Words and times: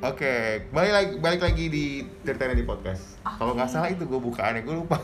Oke, 0.00 0.64
balik 0.72 0.92
lagi 0.96 1.12
balik 1.20 1.40
lagi 1.44 1.64
di 1.68 1.84
ceritanya 2.24 2.56
di 2.56 2.64
podcast. 2.64 3.20
Kalau 3.20 3.52
nggak 3.52 3.68
salah 3.68 3.92
itu 3.92 4.08
gue 4.08 4.16
bukaannya 4.16 4.64
gue 4.64 4.76
lupa. 4.80 4.96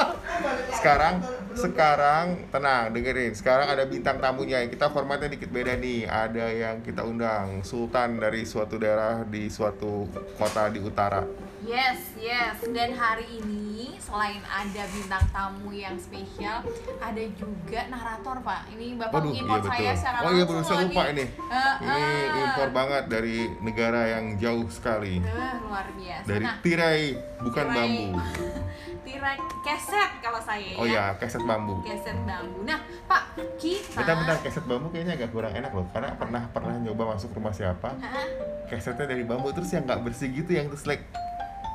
sekarang 0.80 1.20
sekarang 1.52 2.48
tenang 2.48 2.96
dengerin. 2.96 3.36
Sekarang 3.36 3.68
ada 3.68 3.84
bintang 3.84 4.16
tamunya 4.16 4.64
yang 4.64 4.72
kita 4.72 4.88
formatnya 4.88 5.28
dikit 5.28 5.52
beda 5.52 5.76
nih. 5.76 6.08
Ada 6.08 6.46
yang 6.48 6.76
kita 6.80 7.04
undang 7.04 7.60
Sultan 7.60 8.16
dari 8.16 8.48
suatu 8.48 8.80
daerah 8.80 9.20
di 9.28 9.52
suatu 9.52 10.08
kota 10.40 10.72
di 10.72 10.80
utara. 10.80 11.20
Yes, 11.68 12.16
yes. 12.16 12.56
Dan 12.72 12.96
hari 12.96 13.44
ini 13.44 13.65
selain 13.96 14.42
ada 14.42 14.82
bintang 14.86 15.24
tamu 15.30 15.70
yang 15.70 15.94
spesial, 15.94 16.60
ada 16.98 17.22
juga 17.32 17.80
narator, 17.86 18.36
Pak. 18.40 18.60
Ini 18.70 18.96
Bapak 18.96 19.20
mengimpor 19.22 19.58
iya 19.58 19.68
saya 19.68 19.92
secara 19.94 20.16
Oh 20.22 20.32
iya 20.32 20.44
langsung 20.44 20.76
loh 20.76 20.86
lupa 20.86 21.02
ini. 21.08 21.24
Eh, 21.26 21.74
Ini 21.78 22.02
eh. 22.26 22.42
impor 22.42 22.68
banget 22.70 23.04
dari 23.06 23.36
negara 23.58 24.00
yang 24.08 24.36
jauh 24.36 24.66
sekali. 24.66 25.18
Eh, 25.18 25.54
luar 25.62 25.86
biasa. 25.92 26.26
Dari 26.26 26.44
Nah, 26.44 26.56
tirai 26.60 27.02
bukan 27.38 27.64
tirai- 27.64 27.76
bambu. 27.76 28.06
tirai 29.06 29.38
keset 29.62 30.10
kalau 30.18 30.40
saya 30.42 30.74
Oh 30.76 30.84
ya. 30.84 31.14
ya, 31.14 31.18
keset 31.18 31.42
bambu. 31.42 31.78
Keset 31.80 32.18
bambu. 32.22 32.58
Nah, 32.62 32.78
Pak, 33.06 33.22
kita 33.56 33.96
Bentar-bentar 33.96 34.36
keset 34.40 34.64
bambu 34.64 34.90
kayaknya 34.90 35.14
agak 35.14 35.30
kurang 35.30 35.52
enak 35.52 35.70
loh 35.70 35.86
karena 35.90 36.10
pernah 36.14 36.42
pernah 36.48 36.74
nyoba 36.76 37.14
masuk 37.14 37.30
rumah 37.32 37.50
siapa 37.50 37.94
Hah? 37.94 38.26
kesetnya 38.66 39.06
dari 39.06 39.22
bambu 39.22 39.50
terus 39.50 39.70
yang 39.70 39.84
nggak 39.84 40.02
bersih 40.02 40.28
gitu 40.28 40.50
yang 40.50 40.66
terus 40.66 40.84
like 40.84 41.06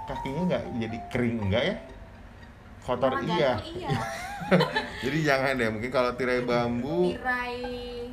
kakinya 0.04 0.42
nggak 0.50 0.64
jadi 0.78 0.98
kering 1.08 1.38
enggak 1.40 1.64
ya 1.64 1.76
kotor 2.82 3.12
Orang 3.12 3.26
iya 3.26 3.56
iya. 3.62 3.90
jadi 5.04 5.18
jangan 5.24 5.54
deh 5.56 5.70
mungkin 5.70 5.90
kalau 5.90 6.12
tirai 6.14 6.42
bambu 6.42 7.14
Tirai 7.14 7.58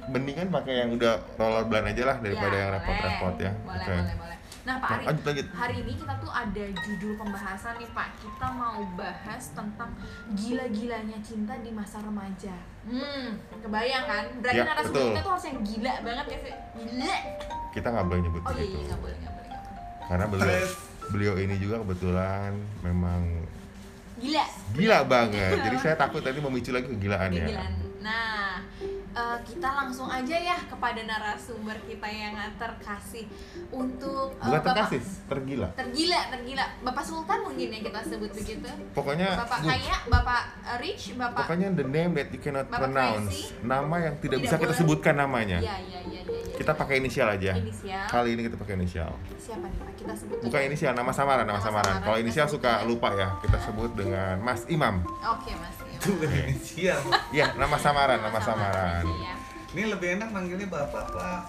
mendingan 0.06 0.48
pakai 0.48 0.74
yang 0.82 0.90
udah 0.92 1.20
roller 1.34 1.64
blend 1.64 1.88
aja 1.88 2.02
lah 2.06 2.16
daripada 2.18 2.52
Ya, 2.52 2.60
yang 2.60 2.70
repot-repot 2.74 3.34
ya 3.38 3.52
Boleh, 3.58 3.76
oke 3.76 3.90
boleh, 3.90 4.16
boleh. 4.16 4.36
Nah, 4.60 4.76
Pak 4.76 4.84
Nah, 4.84 4.94
Ari, 4.94 5.04
lanjut, 5.06 5.24
lanjut. 5.24 5.46
hari 5.54 5.76
ini 5.80 5.92
kita 5.96 6.14
tuh 6.18 6.28
ada 6.28 6.64
judul 6.76 7.12
pembahasan 7.16 7.74
nih, 7.76 7.88
Pak. 7.88 8.08
Kita 8.18 8.46
mau 8.52 8.76
bahas 8.94 9.44
tentang 9.50 9.90
gila-gilanya 10.34 11.18
cinta 11.18 11.56
di 11.56 11.72
masa 11.72 11.96
remaja. 11.98 12.52
Hmm, 12.84 13.26
kebayang 13.58 14.04
kan? 14.04 14.24
Berarti 14.38 14.60
Ya, 14.60 14.68
narasumber 14.68 15.00
kita 15.08 15.20
tuh 15.22 15.32
harus 15.32 15.46
yang 15.46 15.58
gila 15.62 15.94
banget 16.02 16.26
ya 16.28 16.38
sih? 16.38 16.54
Gila. 16.76 17.14
kita 17.68 17.86
nggak 17.86 18.06
boleh 18.06 18.20
nyebut 18.20 18.40
Oh 18.42 18.52
iya, 18.52 18.64
iya, 18.66 18.80
nggak 18.82 19.00
boleh, 19.00 19.16
nggak 19.18 19.34
boleh, 19.34 19.50
karena 20.04 20.24
beliau 20.26 20.64
beliau 21.12 21.34
ini 21.38 21.54
juga 21.56 21.76
kebetulan 21.80 22.50
memang 22.82 23.20
Gila. 24.18 24.44
gila 24.74 24.98
banget 25.06 25.62
jadi 25.62 25.76
saya 25.78 25.94
takut 25.94 26.20
tadi 26.22 26.42
memicu 26.42 26.74
lagi 26.74 26.90
kegilaannya 26.90 27.46
Kegilaan. 27.46 27.72
Nah, 27.98 28.62
eh, 29.18 29.38
kita 29.42 29.68
langsung 29.74 30.06
aja 30.06 30.36
ya 30.36 30.56
kepada 30.64 31.00
narasumber 31.02 31.74
kita 31.82 32.06
yang 32.06 32.32
terkasih 32.54 33.26
untuk 33.68 34.32
bukan 34.32 34.52
Bapak- 34.54 34.76
terkasih 34.78 35.00
tergila 35.26 35.68
tergila 35.74 36.20
tergila 36.28 36.64
bapak 36.80 37.02
sultan 37.02 37.38
mungkin 37.42 37.68
ya 37.68 37.80
kita 37.82 38.00
sebut 38.04 38.30
begitu 38.30 38.68
pokoknya 38.92 39.34
bapak 39.36 39.58
kaya 39.60 39.96
bapak 40.06 40.42
rich 40.78 41.12
bapak 41.14 41.44
Pokoknya 41.44 41.68
the 41.72 41.84
name 41.84 42.12
that 42.12 42.28
you 42.28 42.38
cannot 42.38 42.66
Bapak 42.66 42.80
pronounce, 42.84 43.32
crazy. 43.48 43.64
nama 43.64 43.96
yang 44.00 44.14
tidak, 44.16 44.22
Tidak 44.22 44.38
bisa 44.40 44.56
kita 44.56 44.66
boleh. 44.66 44.78
sebutkan 44.78 45.14
namanya. 45.16 45.58
ya 45.58 45.76
ya 45.80 46.00
ya 46.04 46.20
ya, 46.20 46.38
ya 46.44 46.54
Kita 46.54 46.72
pakai 46.74 46.94
inisial 46.98 47.28
aja. 47.30 47.52
inisial 47.54 48.04
Kali 48.06 48.28
ini 48.30 48.42
kita 48.44 48.56
pakai 48.56 48.74
inisial. 48.76 49.10
siapa 49.36 49.64
nih 49.64 49.78
pak 49.78 49.90
kita 49.96 50.12
sebut 50.14 50.36
Bukan 50.40 50.60
inisial, 50.62 50.92
nama 50.92 51.08
samaran, 51.10 51.42
nama 51.42 51.56
Nama 51.56 51.64
samaran. 51.64 51.86
samaran, 51.88 52.04
Kalau 52.04 52.16
kita 52.16 52.24
inisial 52.24 52.46
suka 52.46 52.72
lupa 52.84 53.08
ya. 53.14 53.28
Kita 53.40 53.58
sebut 53.58 53.90
dengan 53.94 54.34
Mas 54.38 54.62
Imam. 54.66 55.00
oke 55.06 55.50
mas 55.54 55.76
ya. 55.98 56.04
Tuh 56.04 56.14
inisial. 56.22 57.00
Iya, 57.30 57.46
nama 57.54 57.76
samaran, 57.76 58.18
nama 58.18 58.38
samaran. 58.38 59.02
aja 59.02 59.14
ya. 59.18 59.34
Ini 59.68 59.82
lebih 59.90 60.08
enak 60.16 60.28
manggilnya 60.30 60.66
bapak 60.66 61.04
pak. 61.10 61.40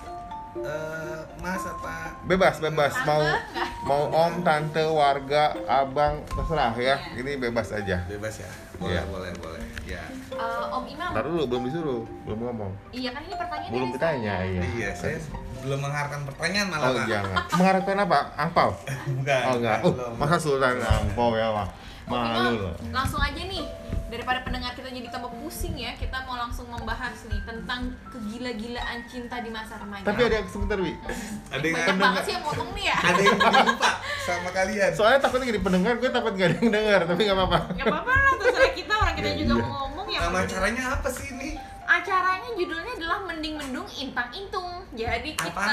Eh, 0.49 1.19
mas 1.39 1.61
apa? 1.61 2.17
Bebas, 2.25 2.57
bebas. 2.57 2.89
Tante 2.91 3.05
Mau 3.05 3.21
nggak? 3.21 3.41
mau 3.85 4.03
om, 4.09 4.33
tante, 4.41 4.81
warga, 4.83 5.53
abang, 5.63 6.25
terserah 6.25 6.73
ya. 6.73 6.97
Iya. 6.97 7.15
Ini 7.15 7.31
bebas 7.39 7.69
aja. 7.69 8.01
Bebas 8.09 8.33
ya. 8.35 8.49
Boleh, 8.75 8.97
Iya. 8.97 9.01
boleh, 9.05 9.31
boleh. 9.37 9.61
Ya. 9.85 10.01
Eh, 10.33 10.65
om 10.67 10.83
imam 10.83 11.13
Ntar 11.13 11.23
dulu, 11.23 11.43
belum 11.45 11.63
disuruh, 11.63 12.01
belum 12.25 12.39
ngomong. 12.43 12.71
iya 12.89 13.13
kan 13.13 13.21
ini 13.21 13.35
pertanyaan 13.35 13.71
Belum 13.71 13.89
ditanya, 13.93 14.33
iya. 14.41 14.61
Iya, 14.65 14.89
saya 14.97 15.17
belum 15.59 15.79
mengharapkan 15.79 16.21
pertanyaan 16.25 16.67
malah 16.71 16.87
Oh 16.87 17.03
jangan. 17.05 17.35
Mengharapkan 17.53 17.97
apa? 17.99 18.19
Angpau? 18.35 18.69
Bukan. 19.21 19.41
Oh 19.45 19.55
enggak. 19.55 19.79
Oh, 19.85 19.93
masa 20.17 20.35
sultan 20.35 20.81
angpau 20.81 21.37
ya, 21.37 21.47
Pak? 21.53 21.67
Malu 22.09 22.51
loh. 22.59 22.73
langsung 22.89 23.17
aja 23.17 23.37
nih 23.39 23.61
daripada 24.09 24.41
pendengar 24.41 24.73
kita 24.73 24.89
jadi 24.89 25.05
tambah 25.07 25.29
pusing 25.31 25.77
ya 25.77 25.93
kita 25.93 26.25
mau 26.25 26.33
langsung 26.35 26.65
membahas 26.65 27.13
nih 27.23 27.37
tentang 27.45 27.93
kegila-gilaan 28.09 29.05
cinta 29.05 29.37
di 29.37 29.49
masa 29.49 29.77
remaja 29.77 30.01
Tapi 30.01 30.21
ada 30.23 30.35
yang 30.35 30.49
sebentar, 30.49 30.77
Wi. 30.77 30.97
Ada 31.47 31.61
yang 31.61 31.75
banyak 31.77 31.97
banget 31.99 32.21
sih 32.25 32.33
yang 32.33 32.43
potong 32.43 32.69
nih 32.73 32.85
ya 32.85 32.97
ada 32.97 33.21
yang 33.21 33.37
Pak 33.77 33.95
sama 34.19 34.49
kalian. 34.49 34.91
Soalnya 34.91 35.19
takutnya 35.19 35.45
gini 35.47 35.61
pendengar, 35.61 35.93
gue 35.95 36.09
takut 36.09 36.33
gak 36.33 36.47
ada 36.47 36.57
yang 36.57 36.71
dengar, 36.71 36.99
tapi 37.05 37.21
gak 37.23 37.37
apa-apa. 37.37 37.59
Gak 37.71 37.85
apa-apa 37.85 38.13
lah, 38.15 38.33
terserah 38.35 38.73
kita 38.73 38.93
orang 38.95 39.15
kita 39.15 39.29
juga 39.35 39.53
Iya. 39.53 39.61
mau 39.61 39.69
ngomong 39.85 40.07
ya. 40.09 40.19
Nama 40.19 40.37
acaranya 40.41 40.83
apa 40.91 41.09
sih 41.09 41.27
ini? 41.29 41.49
Acaranya 41.85 42.49
judulnya 42.53 42.93
adalah 42.95 43.19
Mending 43.25 43.55
Mendung 43.57 43.89
Intang 43.91 44.29
Intung. 44.31 44.69
Jadi 44.91 45.29
kita 45.33 45.65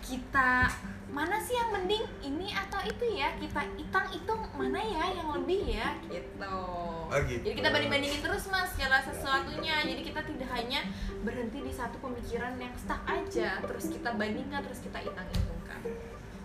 kita 0.00 0.50
mana 1.12 1.36
sih 1.44 1.52
yang 1.52 1.70
mending 1.76 2.04
ini 2.24 2.48
atau 2.56 2.80
itu 2.88 3.04
ya? 3.12 3.36
Kita 3.36 3.60
itang 3.76 4.08
itung 4.16 4.40
mana 4.56 4.80
ya 4.80 5.12
yang 5.12 5.28
lebih 5.36 5.60
ya? 5.76 5.92
Gitu. 6.08 6.56
Oh, 7.12 7.20
gitu. 7.28 7.44
Jadi 7.44 7.56
kita 7.60 7.68
banding-bandingin 7.68 8.20
terus 8.24 8.48
mas 8.48 8.72
segala 8.72 9.04
sesuatunya. 9.04 9.84
Jadi 9.84 10.00
kita 10.00 10.24
tidak 10.24 10.48
hanya 10.56 10.80
berhenti 11.20 11.60
di 11.60 11.72
satu 11.72 12.00
pemikiran 12.00 12.56
yang 12.56 12.72
stuck 12.80 13.04
aja. 13.04 13.60
Terus 13.60 13.84
kita 13.92 14.16
bandingkan, 14.16 14.64
terus 14.64 14.80
kita 14.80 14.98
itang 15.04 15.28
itungkan. 15.28 15.80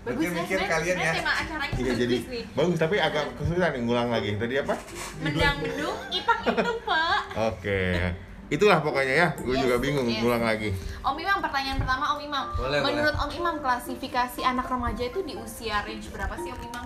Bagus 0.08 0.24
ya, 0.24 0.32
sebenarnya 0.40 0.70
kalian 0.72 0.96
ya. 0.96 1.12
tema 1.20 1.34
acaranya 1.36 1.76
Iya 1.76 1.84
bagus 1.84 2.00
jadi 2.00 2.16
nih. 2.24 2.44
bagus 2.56 2.78
tapi 2.80 2.96
agak 2.96 3.24
kesulitan 3.40 3.72
nih 3.76 3.82
ngulang 3.88 4.10
lagi. 4.12 4.30
Tadi 4.36 4.56
apa? 4.60 4.76
Mendang 5.24 5.56
mendung, 5.64 6.00
itang 6.12 6.42
itung 6.48 6.80
pak. 6.84 7.22
Oke. 7.56 7.84
Itulah 8.48 8.80
pokoknya 8.80 9.16
ya. 9.18 9.28
Gue 9.36 9.54
Yes, 9.54 9.64
juga 9.64 9.76
bingung 9.78 10.08
yes. 10.08 10.20
ngulang 10.20 10.40
lagi. 10.42 10.72
Om 11.02 11.16
Imam, 11.16 11.38
pertanyaan 11.38 11.78
pertama 11.78 12.16
Om 12.16 12.20
Imam. 12.22 12.46
Boleh, 12.54 12.80
Menurut 12.80 13.16
Om 13.18 13.32
Imam, 13.34 13.56
klasifikasi 13.60 14.40
anak 14.42 14.66
remaja 14.66 15.04
itu 15.04 15.20
di 15.22 15.34
usia 15.36 15.84
range 15.84 16.08
berapa 16.10 16.36
sih 16.38 16.50
Om 16.50 16.62
Imam? 16.64 16.86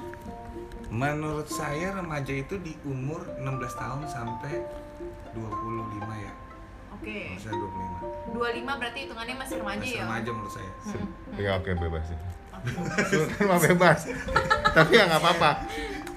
Menurut 0.92 1.48
saya 1.48 1.94
remaja 1.94 2.34
itu 2.34 2.58
di 2.58 2.74
umur 2.84 3.24
16 3.38 3.48
tahun 3.74 4.02
sampai 4.06 4.54
25 5.32 5.40
ya. 6.20 6.34
Oke. 6.92 7.20
Saya 7.38 7.54
25. 7.56 8.36
25 8.36 8.80
berarti 8.80 9.00
hitungannya 9.00 9.36
masih 9.38 9.56
remaja 9.58 9.80
Masih 9.80 9.96
ya? 9.96 10.04
remaja 10.04 10.30
menurut 10.30 10.52
saya. 10.52 10.72
Hmm. 10.84 11.08
Iya 11.34 11.52
oke 11.56 11.72
bebas 11.78 12.04
sih. 12.06 12.20
Sultan 13.08 13.44
mah 13.50 13.60
bebas. 13.60 14.00
tapi 14.72 14.92
ya 14.94 15.04
nggak 15.08 15.22
apa-apa. 15.22 15.52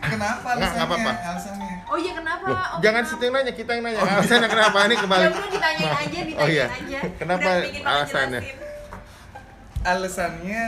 Kenapa 0.07 0.49
nggak 0.53 0.73
apa-apa. 0.77 1.13
Alasannya. 1.17 1.75
Oh 1.85 1.97
iya 1.97 2.13
kenapa 2.13 2.45
Loh, 2.45 2.59
Om 2.59 2.81
jangan 2.81 3.03
situ 3.03 3.23
yang 3.23 3.35
nanya, 3.35 3.53
kita 3.53 3.71
yang 3.73 3.83
nanya. 3.83 4.01
Alasannya 4.01 4.49
kenapa 4.49 4.79
ini 4.83 4.95
kembali? 5.03 5.23
Ya 5.23 5.31
udah 5.31 5.49
ditanyain 5.49 5.85
Nah, 5.85 6.01
aja, 6.01 6.21
ditanyain 6.21 6.41
Oh 6.41 6.49
iya. 6.49 6.67
aja. 6.67 6.99
Kenapa 7.17 7.49
alasannya? 7.85 8.41
Alasannya 9.83 10.63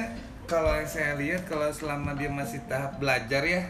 kalau 0.44 0.72
yang 0.72 0.86
saya 0.86 1.12
lihat 1.16 1.42
kalau 1.44 1.66
selama 1.68 2.14
dia 2.14 2.28
masih 2.28 2.60
tahap 2.66 2.96
belajar 2.96 3.42
ya 3.42 3.62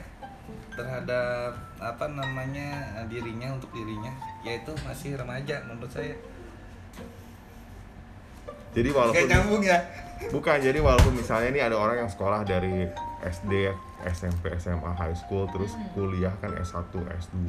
terhadap 0.71 1.51
apa 1.79 2.05
namanya 2.07 2.69
dirinya 3.07 3.49
untuk 3.51 3.73
dirinya 3.73 4.13
yaitu 4.43 4.75
masih 4.83 5.17
remaja 5.17 5.65
menurut 5.65 5.89
saya. 5.89 6.13
Jadi 8.71 8.89
walaupun 8.93 9.17
Kayak 9.17 9.31
nyambung 9.33 9.63
ya. 9.65 9.79
Bukan, 10.29 10.57
jadi 10.61 10.79
walaupun 10.81 11.13
misalnya 11.13 11.49
ini 11.49 11.61
ada 11.61 11.77
orang 11.77 12.05
yang 12.05 12.11
sekolah 12.11 12.41
dari 12.43 12.89
SD, 13.23 13.73
SMP, 14.03 14.53
SMA, 14.57 14.93
high 14.93 15.15
school, 15.15 15.49
terus 15.49 15.73
kuliah 15.93 16.35
kan 16.37 16.53
S1, 16.53 16.91
S2, 16.93 17.49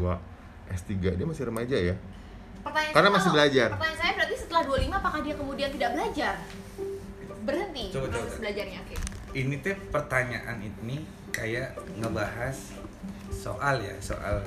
S3, 0.69 0.91
dia 1.13 1.25
masih 1.25 1.45
remaja 1.45 1.75
ya? 1.75 1.95
Pertanyaan 2.59 2.91
Karena 2.91 3.07
saya 3.07 3.13
masih 3.13 3.23
kalau- 3.23 3.35
belajar. 3.35 3.67
Pertanyaan 3.73 3.97
saya 3.97 4.11
berarti 4.13 4.35
setelah 4.37 4.61
25 4.63 4.95
apakah 4.95 5.19
dia 5.21 5.35
kemudian 5.35 5.69
tidak 5.71 5.89
belajar? 5.93 6.35
Berhenti 7.43 7.83
Coba, 7.89 8.05
proses 8.09 8.27
coba. 8.29 8.41
belajarnya. 8.43 8.79
Oke. 8.81 8.95
Ini 9.33 9.55
teh 9.61 9.75
pertanyaan 9.87 10.57
ini 10.59 10.97
kayak 11.29 11.69
ngebahas 11.95 12.57
soal 13.29 13.79
ya, 13.79 13.95
soal 14.01 14.43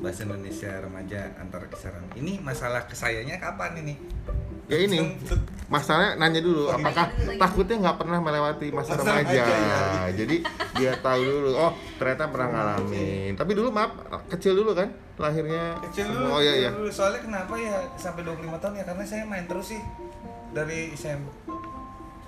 bahasa 0.00 0.24
Indonesia 0.24 0.72
remaja 0.80 1.36
antar 1.36 1.68
kisaran. 1.68 2.02
Ini 2.14 2.40
masalah 2.40 2.88
kesayanya 2.88 3.38
kapan 3.38 3.78
ini? 3.78 3.94
Ya 4.64 4.80
ini, 4.80 4.96
masalahnya 5.68 6.16
nanya 6.16 6.40
dulu, 6.40 6.72
apakah 6.72 7.12
iya, 7.20 7.36
iya. 7.36 7.40
takutnya 7.40 7.76
nggak 7.84 7.96
pernah 8.00 8.18
melewati 8.20 8.66
masa 8.72 8.96
remaja? 8.96 9.20
remaja, 9.20 9.44
ya. 9.44 9.82
Jadi 10.16 10.36
dia 10.80 10.92
tahu 11.04 11.20
dulu, 11.20 11.50
oh 11.52 11.72
ternyata 12.00 12.24
pernah 12.32 12.48
ngalamin. 12.48 13.32
Tapi 13.36 13.52
dulu 13.52 13.68
maaf, 13.68 13.92
kecil 14.32 14.56
dulu 14.56 14.72
kan 14.72 14.88
lahirnya. 15.20 15.76
Kecil 15.90 16.08
dulu, 16.16 16.26
Oh 16.32 16.40
iya 16.40 16.54
iya. 16.64 16.70
Soalnya 16.88 17.20
kenapa 17.20 17.54
ya 17.60 17.76
sampai 18.00 18.24
25 18.24 18.56
tahun 18.56 18.74
ya 18.80 18.84
karena 18.88 19.04
saya 19.04 19.22
main 19.28 19.44
terus 19.44 19.76
sih 19.76 19.80
dari 20.56 20.96
SMA. 20.96 21.32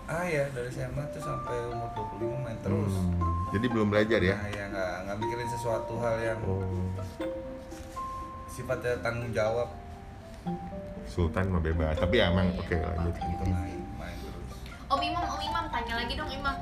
Ah 0.06 0.22
ya 0.22 0.46
dari 0.52 0.68
SMA 0.70 1.02
tuh 1.10 1.22
sampai 1.24 1.56
umur 1.72 1.88
25 2.20 2.44
main 2.44 2.58
terus. 2.60 2.92
Hmm, 2.94 3.16
jadi 3.56 3.66
belum 3.72 3.88
belajar 3.90 4.20
ya? 4.20 4.36
Nah 4.36 4.48
ya 4.52 4.64
nggak 4.70 4.92
nggak 5.08 5.16
mikirin 5.24 5.48
sesuatu 5.50 5.98
hal 6.04 6.16
yang 6.20 6.38
Oh, 6.44 6.62
sifatnya 8.46 9.00
tanggung 9.00 9.32
jawab. 9.32 9.85
Sultan 11.06 11.50
mah 11.52 11.62
bebas. 11.62 11.96
Tapi 11.98 12.18
ya 12.18 12.30
emang 12.30 12.50
oke 12.58 12.76
lanjut. 12.76 13.14
Gitu. 13.14 13.44
Om 14.86 15.02
Imam, 15.02 15.24
Om 15.26 15.42
Imam 15.42 15.64
tanya 15.74 15.94
lagi 15.98 16.14
dong 16.14 16.30
Imam. 16.30 16.54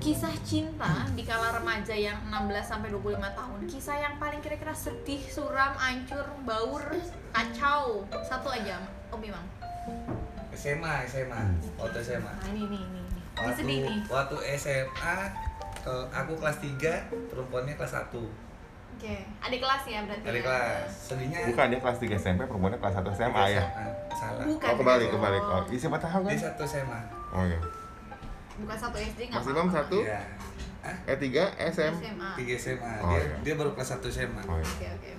Kisah 0.00 0.32
cinta 0.48 1.04
di 1.12 1.22
kala 1.28 1.60
remaja 1.60 1.92
yang 1.92 2.16
16 2.32 2.64
sampai 2.64 2.88
25 2.88 3.20
tahun 3.20 3.60
kisah 3.68 3.96
yang 4.00 4.14
paling 4.16 4.40
kira-kira 4.40 4.72
sedih 4.72 5.20
suram 5.28 5.76
ancur 5.76 6.24
baur 6.48 6.80
kacau. 7.36 8.08
Satu 8.24 8.48
aja 8.48 8.80
Om 9.12 9.20
Imam. 9.20 9.44
SMA 10.56 11.04
SMA 11.04 11.40
waktu 11.76 12.00
SMA 12.00 12.32
nah 12.32 12.48
ini 12.48 12.64
nih 12.64 12.80
ini 12.80 13.00
ini. 13.04 13.20
Ini 13.20 13.44
waktu 13.44 13.60
sedih 13.60 13.78
nih. 13.84 14.00
waktu 14.08 14.36
SMA 14.56 15.16
aku 16.16 16.32
kelas 16.40 16.58
3 16.64 17.12
perempuannya 17.28 17.74
kelas 17.76 17.92
1 18.08 18.45
oke 18.96 19.14
adik 19.42 19.60
kelas 19.60 19.82
ya 19.84 19.98
berarti 20.02 20.24
dari 20.24 20.38
ya? 20.38 20.44
kelas 20.46 20.88
sedihnya 20.88 21.38
Bukan 21.46 21.64
dia 21.68 21.78
kelas 21.78 21.96
3 21.98 22.16
SMP, 22.16 22.40
perempuannya 22.42 22.78
kelas 22.78 22.94
1 22.96 23.12
SMA 23.12 23.44
ya. 23.50 23.62
Ah, 23.62 23.92
salah 24.10 24.42
bukan 24.42 24.66
Oh 24.66 24.76
kebalik, 24.76 25.06
Oh. 25.06 25.12
kebalik. 25.14 25.42
Oh, 25.44 25.62
iya, 25.66 25.78
siapa 25.78 25.98
tahu 25.98 26.20
kan? 26.22 26.30
dia 26.30 26.40
satu 26.42 26.62
SMA 26.64 27.00
Oh 27.30 27.44
iya. 27.44 27.60
bukan 28.56 28.76
satu 28.78 28.96
SD 28.96 29.20
nggak 29.26 29.36
Mas 29.36 29.46
Imam 29.46 29.56
apa-apa. 29.62 29.76
satu, 29.78 29.98
Iya. 30.00 30.20
Eh 31.04 31.16
3 31.18 31.42
SM. 31.58 31.92
SMA 31.98 32.30
3 32.36 32.56
SMA 32.56 32.92
Oh, 32.98 33.10
dia 33.10 33.20
iya. 33.20 33.36
dia 33.42 33.54
baru 33.54 33.70
kelas 33.70 33.88
1 33.92 34.08
SMA 34.08 34.42
Oh 34.42 34.56
iya. 34.56 34.66
oke 34.66 34.86
oke 34.88 35.10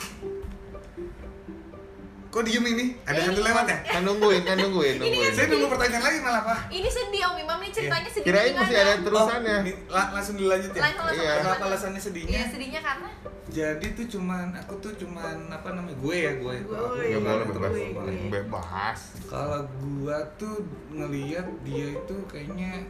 kok 2.38 2.46
diem 2.46 2.66
ini 2.68 2.86
ada 3.02 3.18
Eh, 3.18 3.24
satu 3.24 3.34
ini 3.36 3.48
lewat 3.48 3.66
ya 3.66 3.78
Kan 3.88 4.02
nungguin, 4.04 4.42
kan 4.44 4.56
nungguin, 4.56 4.96
nungguin. 4.96 5.32
saya 5.32 5.46
nunggu 5.48 5.68
pertanyaan 5.68 6.04
lagi 6.04 6.18
malah 6.20 6.42
pak 6.44 6.60
ini 6.70 6.86
sedih 6.88 7.22
Om 7.26 7.36
Imam 7.40 7.58
nih 7.58 7.72
ceritanya 7.72 8.06
sedih 8.08 8.26
Kirain 8.28 8.54
masih 8.54 8.76
ada 8.76 8.94
terusannya. 9.00 9.56
Oh, 9.56 9.64
ini 9.64 9.74
la- 9.88 10.10
langsung 10.12 10.36
dilanjut 10.36 10.70
ya 10.70 10.82
Langsung, 10.84 11.06
Iya. 11.10 11.34
kenapa 11.40 11.64
alasannya 11.66 11.98
sedihnya 12.00 12.30
Iya 12.32 12.44
sedihnya 12.48 12.82
karena 12.84 13.10
jadi 13.48 13.88
tuh 13.94 14.06
cuman 14.08 14.48
aku 14.54 14.74
tuh 14.78 14.94
cuman 14.98 15.36
apa 15.50 15.70
namanya 15.72 15.98
gue 15.98 16.16
ya 16.16 16.32
gue 16.36 16.56
Gue, 16.62 16.78
Ya 17.02 17.08
Iya, 17.08 17.18
boleh 17.18 17.44
tuh 17.44 17.54
bebas. 17.56 17.72
gue, 17.72 17.86
gue. 17.90 18.30
Bebas. 18.30 19.00
kalau 19.26 19.62
gua 19.82 20.18
tuh 20.36 20.56
ngelihat 20.90 21.48
dia 21.64 21.88
itu 21.92 22.16
kayaknya 22.28 22.86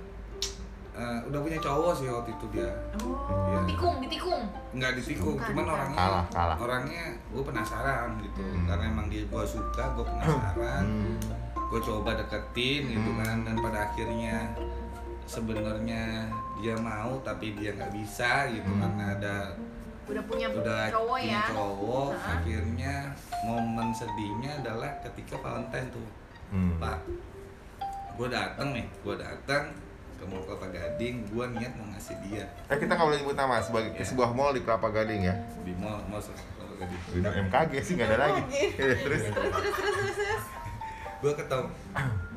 eh, 0.98 1.20
udah 1.24 1.40
punya 1.40 1.58
cowok 1.58 1.94
sih 1.94 2.08
waktu 2.08 2.32
itu 2.32 2.46
dia 2.52 2.70
oh 2.98 3.16
Iya. 3.48 3.60
tikung 3.66 3.96
ditikung 4.00 4.42
nggak 4.74 4.92
ditikung 4.96 5.36
Bukan, 5.36 5.48
cuman 5.48 5.64
bukan. 5.64 5.76
orangnya 5.76 5.98
Kalah, 6.00 6.26
kalah. 6.30 6.58
orangnya 6.58 7.04
gue 7.28 7.44
penasaran 7.44 8.10
gitu 8.20 8.42
Hmm. 8.42 8.66
karena 8.66 8.84
emang 8.88 9.08
dia 9.08 9.24
gua 9.26 9.44
suka 9.44 9.84
gue 9.92 10.06
penasaran 10.06 10.84
Hmm. 10.84 11.18
gue 11.54 11.80
coba 11.82 12.12
deketin 12.16 12.82
gitu 12.90 13.10
Hmm. 13.12 13.20
kan 13.20 13.36
dan 13.44 13.56
pada 13.58 13.80
akhirnya 13.86 14.36
sebenarnya 15.24 16.32
dia 16.58 16.76
mau 16.76 17.20
tapi 17.22 17.54
dia 17.54 17.72
nggak 17.72 17.92
bisa 17.92 18.48
gitu 18.50 18.66
Hmm. 18.68 18.82
karena 18.82 19.06
ada 19.14 19.36
udah 20.08 20.24
punya 20.24 20.48
udah 20.50 20.88
cowok 20.88 21.20
punya 21.20 21.36
ya 21.36 21.44
cowok 21.52 22.10
Hah? 22.16 22.32
akhirnya 22.34 22.96
momen 23.44 23.90
sedihnya 23.92 24.52
adalah 24.58 24.92
ketika 25.04 25.36
Valentine 25.38 25.90
tuh 25.90 26.08
Hmm. 26.48 26.80
Pak, 26.80 27.04
gue 28.16 28.28
dateng 28.30 28.72
nih, 28.72 28.88
gue 28.98 29.16
datang 29.16 29.68
ke 30.18 30.25
Mall 30.25 30.42
Kelapa 30.42 30.68
Gading, 30.68 31.16
gue 31.25 31.46
niat 31.54 31.72
mau 31.74 31.88
ngasih 31.88 32.16
dia 32.24 32.44
Eh 32.66 32.75
kita 32.75 32.92
nggak 32.92 33.06
boleh 33.06 33.19
nyebut 33.22 33.36
nama 33.36 33.56
sebagai 33.60 33.94
Iya. 33.94 34.04
sebuah 34.04 34.30
mall 34.31 34.52
di 34.52 34.62
Kelapa 34.62 34.90
Gading 34.90 35.22
ya. 35.24 35.36
di 35.62 35.74
mall 35.74 36.02
mall 36.04 36.19
Kelapa 36.19 36.74
Gading. 36.75 37.02
Udah 37.16 37.31
MKG 37.40 37.74
sih 37.80 37.94
nggak 37.94 38.08
ada 38.08 38.18
lagi. 38.19 38.42
Iya, 38.50 38.96
Terus 39.00 39.24
Gue 41.18 41.34
ketemu, 41.34 41.66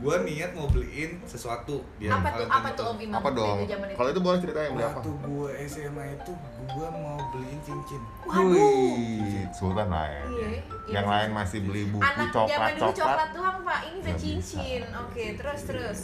gue 0.01 0.17
niat 0.25 0.57
mau 0.57 0.65
beliin 0.65 1.21
sesuatu 1.29 1.85
dia 2.01 2.17
apa 2.17 2.33
tuh 2.33 2.49
apa 2.49 2.69
tuh 2.73 2.97
Imam 2.97 3.21
apa 3.21 3.29
dong? 3.29 3.69
Kalau 3.69 4.09
itu 4.09 4.21
boleh 4.25 4.41
ceritain 4.41 4.73
beli 4.73 4.81
apa? 4.83 4.97
Waktu 4.97 5.11
gue 5.21 5.49
SMA 5.69 6.05
itu, 6.17 6.33
gue 6.65 6.89
mau 6.89 7.21
beliin 7.29 7.61
cincin. 7.61 8.01
waduh 8.25 8.49
Wih, 8.49 9.45
Sultan 9.53 9.85
lah 9.85 10.09
ya. 10.09 10.25
Iya, 10.25 10.49
Yang 10.97 11.05
iya. 11.05 11.13
lain 11.13 11.31
masih 11.31 11.59
beli 11.61 11.83
buku 11.93 12.01
coklat 12.33 12.73
coklat 12.73 12.97
coklat. 12.97 13.29
doang 13.37 13.59
pak 13.61 13.81
ini 13.85 13.97
udah 14.01 14.17
cincin 14.17 14.83
oke 14.97 15.25
terus 15.37 15.61
terus 15.69 16.01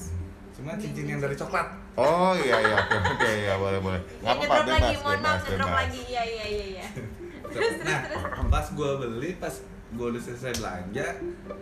Cuma 0.56 0.72
cincin 0.74 1.04
yang 1.06 1.20
dari 1.20 1.36
coklat. 1.36 1.68
Oh 1.94 2.32
iya 2.32 2.56
iya 2.58 2.76
oke 2.82 2.96
oke 3.12 3.30
ya 3.44 3.54
boleh 3.56 3.78
boleh. 3.78 4.00
Nggak 4.18 4.34
ya, 4.34 4.40
apa-apa 4.42 4.70
lagi 4.70 4.94
mohon 4.98 5.20
maaf 5.20 5.42
bebas 5.44 5.68
lagi 5.70 6.00
iya 6.06 6.22
iya 6.24 6.44
iya 6.46 6.64
iya 6.74 6.86
terus 7.52 7.76
terus 7.76 7.84
Nah, 7.84 8.00
terus 8.02 8.22
pas 8.48 8.66
gue 8.70 8.90
beli, 8.96 9.30
pas 9.36 9.54
gue 9.86 10.06
udah 10.08 10.18
selesai 10.18 10.52
belanja, 10.56 11.06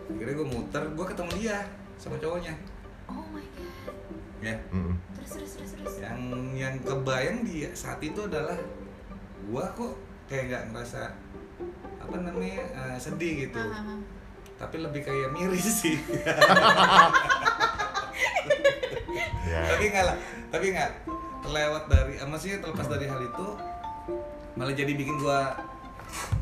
akhirnya 0.09 0.33
gue 0.33 0.47
muter, 0.49 0.83
gue 0.89 1.05
ketemu 1.05 1.31
dia 1.37 1.57
sama 1.95 2.15
cowoknya. 2.17 2.53
oh 3.05 3.21
my 3.29 3.43
god 3.53 3.93
Ya, 4.41 4.53
Mm-mm. 4.69 4.93
terus 5.15 5.31
terus 5.35 5.51
terus 5.55 5.71
terus 5.73 5.93
yang 5.99 6.19
yang 6.53 6.75
kebayang 6.79 7.41
di 7.41 7.65
saat 7.71 7.97
itu 7.99 8.19
adalah 8.21 8.53
gua 9.45 9.65
kok 9.73 9.97
kayak 10.25 10.43
nggak 10.49 10.63
ngerasa 10.69 11.01
apa 11.97 12.15
namanya 12.19 12.61
eh, 12.61 12.97
sedih 12.99 13.47
gitu 13.47 13.57
Hahaha. 13.57 13.97
tapi 14.55 14.75
lebih 14.81 15.01
kayak 15.01 15.33
miris 15.33 15.65
sih 15.65 15.97
Ya. 19.45 19.61
tapi 19.67 19.83
nggak 19.87 20.03
lah 20.03 20.17
tapi 20.49 20.65
nggak 20.69 20.91
terlewat 21.39 21.83
dari 21.85 22.13
eh, 22.15 22.25
maksudnya 22.25 22.57
terlepas 22.59 22.87
dari 22.87 23.05
hal 23.05 23.21
itu 23.21 23.47
malah 24.53 24.73
jadi 24.73 24.91
bikin 24.91 25.15
gua 25.17 25.53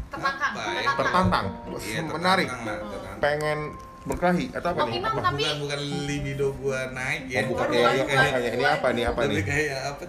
Tertantang, 0.07 0.51
apa 0.53 0.61
ya? 0.61 0.91
tertantang. 0.93 1.45
Tertantang. 1.65 1.81
Iya, 1.81 1.99
Menarik. 2.05 2.45
tertantang. 2.45 3.17
Pengen 3.17 3.59
berkelahi 4.03 4.45
atau 4.51 4.67
apa 4.69 4.79
Oh, 4.79 4.85
nih? 4.85 4.95
Imam, 4.95 5.09
Apa? 5.09 5.21
tapi- 5.23 5.41
bukan 5.41 5.57
bukan 5.59 5.79
libido 6.05 6.47
gua 6.53 6.79
naik 6.91 7.23
ya 7.25 7.39
Oh, 7.41 7.45
bukan 7.49 7.67
ya, 7.71 7.87
ya, 7.89 8.03
kayak 8.05 8.53
ini 8.53 8.65
apa 8.67 8.87
nih 8.89 9.03
apa 9.07 9.21
nih? 9.25 9.41
kayak 9.41 9.79
apa 9.89 10.03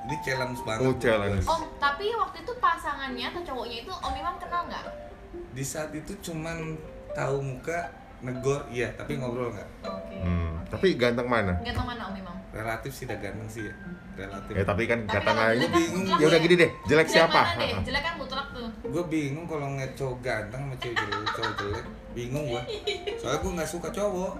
ini 0.00 0.16
challenge 0.20 0.60
banget 0.64 0.82
Oh, 0.82 0.94
challenge. 0.96 1.44
Om 1.44 1.62
tapi 1.76 2.06
waktu 2.12 2.36
itu 2.40 2.52
pasangannya 2.58 3.24
atau 3.26 3.40
cowoknya 3.44 3.76
itu 3.78 3.92
Om 3.92 4.14
Imam 4.16 4.34
kenal 4.36 4.62
nggak 4.66 4.84
di 5.50 5.62
saat 5.62 5.90
itu 5.92 6.12
cuman 6.20 6.74
tahu 7.12 7.36
muka 7.40 7.92
negor 8.22 8.60
iya 8.68 8.88
tapi 8.92 9.16
ngobrol 9.16 9.50
nggak 9.50 9.68
oke 9.82 10.08
Hmm, 10.20 10.60
tapi 10.68 10.94
ganteng 10.94 11.24
mana? 11.24 11.56
Ganteng 11.58 11.86
mana 11.86 12.02
Om 12.06 12.14
Imam 12.14 12.36
relatif 12.50 12.92
sih 12.92 13.04
udah 13.04 13.16
ganteng 13.16 13.48
sih 13.48 13.62
ya 13.64 13.74
relatif 14.18 14.52
Ya 14.52 14.62
tapi 14.62 14.82
kan 14.84 14.98
jelek 15.02 15.24
kan 15.24 15.56
bingung. 15.72 16.04
Ya 16.12 16.26
udah 16.26 16.38
gini 16.38 16.54
deh, 16.56 16.70
jelek 16.84 17.08
siapa? 17.08 17.40
mana 17.46 17.62
deh 17.62 17.80
jelek 17.82 18.02
kan 18.02 18.14
mutlak 18.14 18.46
tuh 18.50 18.68
gue 18.68 19.04
bingung 19.06 19.46
kalau 19.46 19.66
ngeliat 19.70 19.92
cowok 19.94 20.16
ganteng 20.20 20.60
sama 20.62 20.76
cewek 20.76 20.96
jelek 20.98 21.30
cowok 21.32 21.52
jelek 21.56 21.84
bingung 22.12 22.44
gue 22.46 22.62
soalnya 23.16 23.38
gue 23.38 23.52
nggak 23.54 23.70
suka 23.70 23.88
cowok 23.88 24.34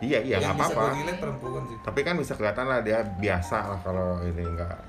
Iya 0.00 0.18
iya 0.18 0.36
yang 0.40 0.56
nggak 0.56 0.56
bisa 0.58 0.72
apa-apa. 0.72 0.82
gue 0.82 0.98
nilai 0.98 1.16
perempuan 1.20 1.62
sih 1.62 1.76
Tapi 1.84 2.00
kan 2.00 2.14
bisa 2.16 2.32
kelihatan 2.32 2.66
lah 2.66 2.80
dia 2.80 2.98
biasa 3.04 3.56
lah 3.66 3.78
kalau 3.84 4.08
ini 4.24 4.42
enggak. 4.42 4.80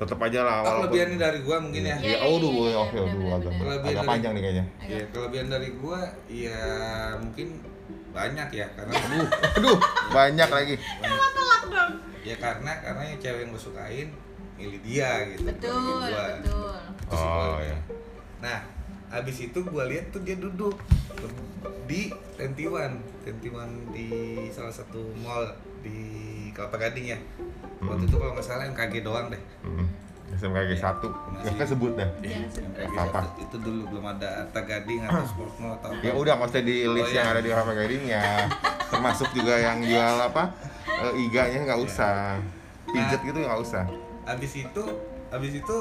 Tetap 0.00 0.16
aja 0.18 0.40
lah. 0.40 0.56
oh, 0.56 0.64
walaupun- 0.64 0.80
kelebihannya 0.88 1.18
dari 1.18 1.38
gue 1.40 1.56
mungkin 1.60 1.82
ya 1.82 1.92
Iya, 1.92 2.00
Iya, 2.00 2.08
iya, 2.10 2.16
oh, 2.18 2.30
iya, 2.30 2.40
duh, 2.40 2.52
iya, 2.56 2.76
oke, 2.78 2.96
benar, 2.96 3.12
agak, 3.30 3.52
agak 3.52 3.82
dari- 3.92 4.08
panjang 4.08 4.32
nih 4.32 4.42
kayaknya. 4.42 4.64
ya 4.82 5.00
kelebihan 5.12 5.46
dari 5.46 5.68
gue 5.70 6.00
ya 6.30 6.60
mungkin 7.20 7.48
banyak 8.10 8.48
ya 8.50 8.66
karena 8.72 8.92
Aduh, 9.04 9.26
aduh, 9.54 9.78
banyak 10.10 10.48
lagi. 10.50 10.74
telak 10.98 11.30
telak 11.30 11.62
dong 11.66 11.92
ya 12.20 12.36
karena 12.36 12.72
karena 12.80 13.02
yang 13.06 13.18
cewek 13.18 13.38
yang 13.38 13.50
gue 13.50 13.62
sukain 13.62 14.08
milih 14.56 14.80
dia 14.82 15.10
gitu 15.26 15.40
betul 15.46 15.76
gua. 16.02 16.24
betul 16.34 16.76
Oh 17.10 17.58
ya. 17.58 17.76
Nah, 18.40 18.58
habis 19.10 19.36
itu 19.40 19.58
gue 19.60 19.84
lihat 19.86 20.08
tuh 20.08 20.22
dia 20.22 20.34
duduk 20.34 20.78
di 21.84 22.08
Tentiwan, 22.34 22.94
Tentiwan 23.20 23.68
di 23.90 24.06
salah 24.48 24.70
satu 24.70 25.02
mall 25.16 25.44
di 25.80 25.98
Kelapa 26.50 26.78
Gading 26.78 27.06
ya. 27.08 27.18
Waktu 27.80 28.06
itu 28.06 28.16
kalau 28.16 28.32
nggak 28.32 28.46
salah 28.46 28.64
MKG 28.66 29.02
doang 29.02 29.28
deh. 29.28 29.42
Hmm. 29.60 29.86
SMKG 30.30 30.78
1 30.78 31.02
Masih- 31.02 31.42
Nggak 31.42 31.54
kan 31.58 31.66
sebut 31.66 31.92
dah. 31.92 32.06
Iya, 32.22 32.38
MKG 32.46 32.86
Apa? 32.94 33.20
satu. 33.20 33.42
itu 33.42 33.56
dulu 33.58 33.82
belum 33.90 34.04
ada 34.08 34.28
Arta 34.40 34.60
Gading 34.62 35.00
atau 35.02 35.26
Sport 35.26 35.54
Mall 35.58 35.74
atau 35.74 35.88
apa. 35.90 36.00
Ya 36.00 36.12
udah 36.14 36.34
usah 36.38 36.62
di 36.62 36.86
list 36.86 37.10
Oh, 37.10 37.12
yang 37.12 37.26
iya. 37.26 37.34
ada 37.34 37.40
di 37.40 37.50
Kelapa 37.50 37.72
Gading 37.74 38.04
ya. 38.06 38.46
Termasuk 38.86 39.28
juga 39.32 39.54
yang 39.56 39.82
jual 39.82 40.16
apa? 40.16 40.54
eh, 40.86 41.12
iganya 41.18 41.58
nggak 41.64 41.80
usah. 41.80 42.38
Pijet 42.86 43.20
gitu 43.22 43.38
nggak 43.38 43.58
usah. 43.58 43.84
Habis 44.22 44.52
itu, 44.60 44.82
habis 45.28 45.52
itu 45.56 45.76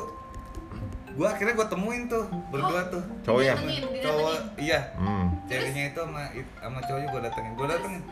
gue 1.19 1.27
akhirnya 1.27 1.51
gue 1.51 1.67
temuin 1.67 2.07
tuh 2.07 2.23
berdua 2.47 2.87
tuh. 2.87 3.03
Cowoknya. 3.27 3.59
Datengin, 3.59 3.75
didatengin. 3.83 4.03
Cowok, 4.07 4.35
iya. 4.55 4.79
Hmm. 4.95 5.25
Ceweknya 5.45 5.83
itu 5.91 5.99
sama 5.99 6.23
sama 6.55 6.79
cowoknya 6.79 7.07
gue 7.11 7.21
datengin. 7.27 7.51
Gue 7.53 7.67
datengin. 7.67 8.03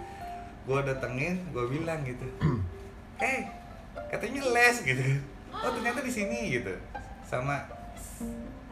Gue 0.68 0.80
datengin, 0.84 1.36
gue 1.56 1.66
bilang 1.72 2.00
gitu. 2.04 2.28
Eh, 3.18 3.42
katanya 4.14 4.46
les 4.54 4.78
gitu. 4.84 5.02
Oh 5.50 5.74
ternyata 5.74 6.06
di 6.06 6.12
sini 6.12 6.54
gitu. 6.54 6.70
Sama 7.26 7.66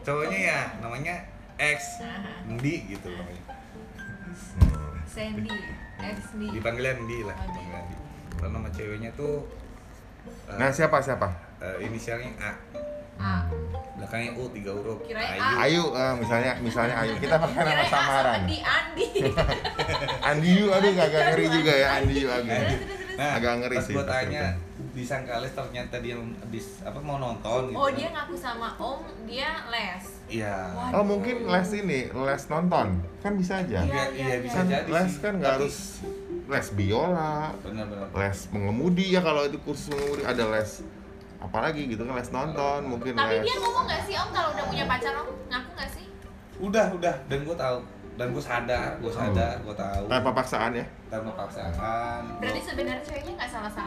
cowoknya 0.04 0.38
ya 0.38 0.60
namanya 0.78 1.18
X 1.56 1.98
Nah, 1.98 2.46
Ndi 2.46 2.86
gitu 2.86 3.10
namanya. 3.10 3.42
Sandy 5.08 5.50
XD 5.96 6.40
Dipanggilnya 6.54 6.94
Ndi 7.00 7.18
lah. 7.24 7.34
Oh, 7.34 7.42
Ndi. 7.42 7.58
Dipanggilnya 7.58 7.80
Ndi. 7.82 7.96
Kalau 8.36 8.50
nama 8.52 8.68
ceweknya 8.70 9.10
tuh 9.16 9.48
eh, 10.46 10.54
Nah 10.54 10.70
siapa 10.70 11.00
siapa? 11.00 11.26
eh, 11.58 11.82
inisialnya 11.82 12.30
A, 12.38 12.50
A 13.18 13.48
belakangnya 13.96 14.36
U 14.36 14.44
tiga 14.52 14.70
huruf. 14.70 15.00
Kirain 15.02 15.40
Ayu. 15.40 15.56
Ayu, 15.56 15.84
eh, 15.90 16.14
misalnya 16.20 16.52
misalnya 16.60 16.94
Ayu. 17.00 17.16
Kita 17.16 17.40
pakai 17.40 17.58
nama 17.58 17.72
Kirain 17.72 17.88
samaran. 17.88 18.40
Di 18.44 18.58
Andi 18.60 19.06
Andiyu, 20.20 20.66
aduh 20.76 20.92
agak 20.92 21.22
ngeri 21.32 21.46
juga 21.48 21.72
ya 21.72 21.88
agak. 21.96 22.04
Terus, 22.04 22.36
terus, 22.36 22.76
terus. 22.76 23.04
Nah, 23.16 23.30
Agak 23.32 23.52
ngeri 23.58 23.76
sih, 23.80 23.94
pas 23.96 24.04
tanya 24.04 24.28
cerita. 24.28 24.48
disangka 24.92 25.34
les 25.40 25.52
ternyata 25.52 25.96
dia 26.00 26.16
habis 26.16 26.66
apa 26.84 27.00
mau 27.00 27.16
nonton 27.16 27.72
gitu. 27.72 27.76
Oh 27.76 27.88
dia 27.88 28.08
ngaku 28.12 28.36
sama 28.36 28.68
Om 28.76 29.00
dia 29.24 29.50
les 29.66 30.04
Iya. 30.28 30.56
Oh 30.92 31.00
mungkin 31.00 31.36
les 31.46 31.68
ini, 31.72 32.00
les 32.08 32.42
nonton 32.46 32.88
kan 33.18 33.32
bisa 33.34 33.64
aja. 33.64 33.80
Iya, 33.80 33.88
Iya, 33.88 34.04
iya, 34.12 34.26
iya 34.26 34.36
bisa 34.44 34.58
Kan 34.60 34.66
jadi 34.68 34.88
les 34.92 35.08
sih. 35.08 35.20
kan 35.24 35.32
nggak 35.34 35.52
harus 35.56 35.76
les 36.46 36.68
biola 36.70 37.56
benar-benar 37.58 38.06
les 38.12 38.38
mengemudi 38.52 39.10
ya 39.10 39.18
kalau 39.18 39.42
itu 39.42 39.58
kursus 39.58 39.90
mengemudi 39.90 40.22
ada 40.22 40.44
les 40.46 40.70
apalagi 41.46 41.82
gitu 41.86 42.02
kan 42.02 42.14
les 42.14 42.30
nonton 42.30 42.80
mungkin 42.84 43.12
Tapi 43.14 43.30
les 43.32 43.42
dia 43.42 43.56
ngomong 43.56 43.84
gak 43.86 44.02
sih 44.02 44.14
om 44.14 44.28
kalau 44.30 44.48
udah 44.50 44.64
punya 44.66 44.84
pacar 44.84 45.12
om? 45.16 45.28
Ngaku 45.46 45.70
gak 45.74 45.90
sih? 45.90 46.06
udah 46.56 46.86
udah 46.90 47.14
dan 47.28 47.38
gue 47.44 47.52
tahu 47.54 47.78
dan 48.16 48.26
gue 48.32 48.40
sadar 48.40 48.90
gue 48.96 49.12
sadar 49.12 49.54
gue 49.60 49.74
tahu 49.76 50.02
tanpa 50.08 50.30
paksaan 50.32 50.72
ya 50.72 50.86
tanpa 51.06 51.30
paksaan 51.36 52.22
Berarti 52.40 52.60
sebenarnya 52.64 53.02
ceweknya 53.04 53.34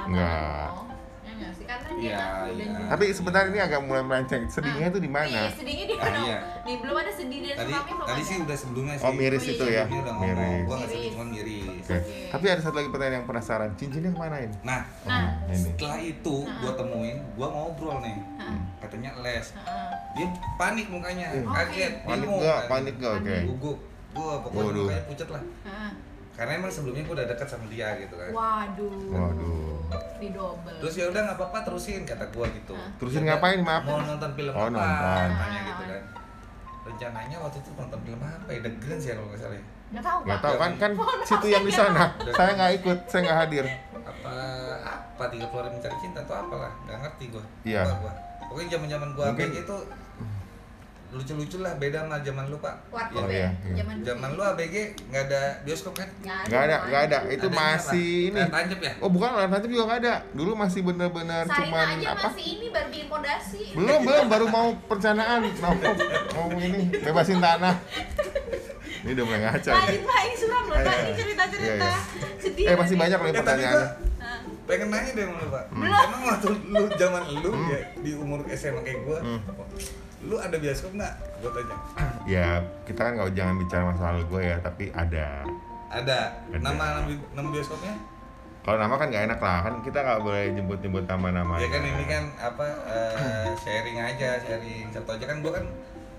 Nggak. 0.06 0.22
banget 0.30 0.78
om. 0.78 0.86
Ya 0.86 0.99
nggak 1.40 1.52
sih? 1.54 1.66
Karena 1.66 1.90
dia 1.92 2.02
Iya, 2.02 2.18
ngaku 2.18 2.30
dan 2.30 2.54
iya. 2.54 2.66
juga- 2.70 2.90
tapi 2.90 3.06
sebentar 3.10 3.44
ini 3.46 3.60
agak 3.60 3.80
mulai 3.82 4.04
melenceng 4.04 4.44
sedihnya 4.46 4.82
Ah. 4.82 4.92
itu 4.92 5.00
di 5.00 5.10
mana 5.10 5.28
Iya, 5.30 5.44
sedihnya 5.52 5.86
di 5.86 5.94
Ah, 5.94 6.02
mana? 6.02 6.14
Om? 6.14 6.26
iya. 6.26 6.38
Nih 6.62 6.76
belum 6.78 6.96
ada 6.96 7.12
sedih 7.12 7.40
dan 7.42 7.56
tadi 7.56 7.72
tadi 7.72 7.92
ada. 8.12 8.22
sih 8.22 8.36
udah 8.40 8.58
sebelumnya 8.58 8.94
sih 8.94 9.06
oh 9.06 9.14
miris 9.14 9.42
Oh, 9.42 9.50
itu 9.50 9.66
iya. 9.66 9.74
ya 9.80 9.84
udah 9.96 10.14
ngomong 10.14 10.28
miris 10.30 10.60
gue 10.60 10.76
nggak 10.76 10.80
sedih 10.86 11.00
Miris. 11.00 11.12
cuma 11.12 11.26
miris 11.26 11.66
Oke. 11.82 11.98
tapi 12.30 12.46
ada 12.48 12.62
satu 12.62 12.76
lagi 12.76 12.90
pertanyaan 12.90 13.16
yang 13.16 13.26
penasaran 13.26 13.70
cincinnya 13.74 14.12
kemanain 14.12 14.52
nah 14.62 14.82
Nah. 15.02 15.18
Oh, 15.18 15.48
ini 15.48 15.58
setelah 15.58 16.00
itu 16.00 16.36
gue 16.44 16.72
temuin 16.74 17.18
gue 17.32 17.48
ngobrol 17.48 17.98
nih 18.00 18.18
Heeh. 18.38 18.60
katanya 18.80 19.10
les 19.20 19.48
Heeh. 19.52 19.92
dia 20.14 20.28
panik 20.56 20.88
mukanya 20.88 21.28
Iya. 21.32 21.42
kaget 21.46 21.94
panik 22.02 22.22
bingung 22.22 22.40
nggak 22.40 22.60
panik 22.68 22.94
nggak 22.96 23.14
oke 23.16 23.36
gugup 23.48 23.78
gue 24.10 24.34
pokoknya 24.42 24.72
mukanya 24.76 25.04
pucat 25.06 25.30
lah 25.30 25.44
Heeh. 25.64 25.92
Karena 26.40 26.52
emang 26.56 26.72
sebelumnya 26.72 27.04
gue 27.04 27.14
udah 27.14 27.28
dekat 27.28 27.46
sama 27.46 27.68
dia 27.68 27.88
gitu 27.98 28.16
kan 28.16 28.32
Waduh. 28.32 29.12
Waduh. 29.12 29.76
Di 30.18 30.30
double. 30.30 30.78
terus 30.80 30.94
ya 30.96 31.06
udah 31.06 31.22
nggak 31.22 31.38
apa-apa 31.38 31.60
terusin 31.62 32.02
kata 32.04 32.26
gue 32.26 32.46
gitu 32.56 32.74
Hah? 32.74 32.90
Terusin 32.96 33.22
udah, 33.22 33.36
ngapain, 33.36 33.60
maaf? 33.60 33.84
mau 33.84 34.00
nonton 34.00 34.32
film 34.34 34.54
Oh, 34.54 34.62
apa 34.62 34.72
nonton. 34.72 35.30
tanya 35.36 35.60
gitu 35.66 35.84
kan 35.86 36.02
rencananya 36.82 37.38
waktu 37.38 37.58
itu 37.60 37.70
nonton 37.74 38.00
film 38.02 38.20
apa 38.20 38.50
ya 38.50 38.60
The 38.62 38.72
Grins 38.78 39.04
ya 39.04 39.14
kalau 39.14 39.28
nggak 39.28 39.42
salah 39.42 39.56
ya 39.56 39.66
Nggak 39.90 40.04
tahu 40.06 40.20
nggak 40.22 40.40
tahu 40.40 40.56
kan 40.56 40.72
kan 40.78 40.92
Oh, 41.00 41.16
situ 41.24 41.48
yang 41.50 41.64
di 41.64 41.74
sana 41.74 42.04
saya 42.38 42.52
nggak 42.56 42.72
ikut 42.78 42.98
saya 43.06 43.22
nggak 43.22 43.40
hadir 43.40 43.66
apa 44.00 44.36
apa 44.88 45.24
tiga 45.28 45.46
puluh 45.48 45.62
hari 45.62 45.70
mencari 45.72 45.98
cinta 46.00 46.20
atau 46.22 46.36
apalah 46.38 46.72
nggak 46.84 46.98
ngerti 47.00 47.26
gue 47.30 47.44
Iya. 47.66 47.84
gua. 47.94 48.14
pokoknya 48.46 48.68
zaman 48.72 48.88
zaman 48.88 49.10
gue 49.12 49.26
Mungkin- 49.28 49.54
itu 49.58 49.76
lucu-lucu 51.10 51.58
lah 51.60 51.74
beda 51.76 52.00
sama 52.02 52.22
zaman 52.22 52.46
lu 52.46 52.58
pak 52.58 52.76
Warkop 52.88 53.18
Oh, 53.20 53.26
ya. 53.26 53.34
iya, 53.34 53.50
iya. 53.66 53.76
Zaman 53.78 53.96
zaman 54.04 54.28
ya. 54.28 54.36
lu 54.36 54.42
ABG 54.46 54.76
nggak 55.06 55.24
ada 55.26 55.42
bioskop 55.62 55.94
kan 55.96 56.10
nggak 56.22 56.62
ada 56.62 56.76
nggak 56.86 57.02
ada 57.04 57.18
itu 57.28 57.44
Adanya 57.44 57.58
masih 57.60 58.12
apa? 58.24 58.30
ini 58.30 58.42
tancap 58.48 58.80
ya 58.80 58.92
oh 58.98 59.10
bukan 59.10 59.30
lah 59.32 59.46
nanti 59.48 59.66
juga 59.68 59.84
nggak 59.86 60.00
ada 60.00 60.14
dulu 60.32 60.52
masih 60.54 60.80
bener-bener 60.82 61.44
cuman 61.44 61.88
aja 61.96 62.08
apa 62.12 62.28
masih 62.30 62.46
ini 62.52 62.66
baru 62.70 62.88
bikin 62.88 63.08
pondasi. 63.08 63.62
belum 63.74 64.00
belum 64.02 64.26
baru 64.28 64.46
mau 64.48 64.68
perencanaan 64.86 65.42
mau 65.58 65.74
mau 66.32 66.48
ini 66.56 66.80
bebasin 66.96 67.40
tanah 67.40 67.76
ini 69.00 69.10
udah 69.12 69.26
mulai 69.26 69.40
ngaca 69.42 69.72
Lanjut 69.72 70.04
Pak, 70.04 70.20
ini 70.22 70.36
suram 70.36 70.64
loh 70.66 70.76
Pak, 70.76 70.84
Iya, 70.84 70.94
ini 70.94 71.08
iya. 71.08 71.16
cerita-cerita 71.16 71.88
Iya, 71.88 72.00
sedih. 72.38 72.66
eh 72.66 72.76
masih 72.76 72.96
banyak 72.96 73.18
loh 73.18 73.26
Eh, 73.26 73.36
pertanyaannya 73.36 73.88
pengen 74.62 74.88
nanya 74.88 75.12
deh 75.12 75.24
sama 75.26 75.40
lu 75.40 75.50
pak 75.50 75.64
Hmm. 75.72 75.90
emang 75.90 76.22
waktu 76.28 76.48
lu 76.70 76.84
zaman 76.94 77.24
lu 77.34 77.52
ya 77.68 77.80
di 77.98 78.12
umur 78.14 78.40
SMA 78.52 78.82
kayak 78.84 79.02
gue 79.02 79.18
Hmm. 79.20 79.40
Lu 80.26 80.36
ada 80.36 80.56
bioskop 80.60 80.92
nggak 80.96 81.14
gue 81.40 81.52
tanya 81.56 81.76
ya 82.40 82.48
kita 82.84 83.00
kan 83.00 83.12
nggak 83.16 83.32
jangan 83.32 83.56
bicara 83.56 83.84
masalah 83.88 84.20
gue 84.20 84.42
ya 84.44 84.58
tapi 84.60 84.92
ada 84.92 85.48
ada 85.90 86.20
Ada. 86.52 86.58
nama 86.60 86.84
nama, 87.02 87.12
nama 87.34 87.48
bioskopnya 87.50 87.96
kalau 88.60 88.78
nama 88.78 88.94
kan 89.00 89.08
nggak 89.08 89.24
enak 89.32 89.40
lah 89.40 89.58
kan 89.64 89.74
kita 89.82 89.98
nggak 90.04 90.20
boleh 90.22 90.46
nyebut-nyebut 90.54 91.04
nama-nama 91.08 91.58
ya 91.58 91.70
kan 91.72 91.82
ini 91.82 92.06
kan 92.06 92.24
apa 92.38 92.66
eh, 92.92 93.48
sharing 93.64 93.98
aja 93.98 94.38
sharing 94.44 94.92
satu 94.92 95.16
aja 95.16 95.26
kan 95.26 95.40
gue 95.40 95.52
kan 95.56 95.66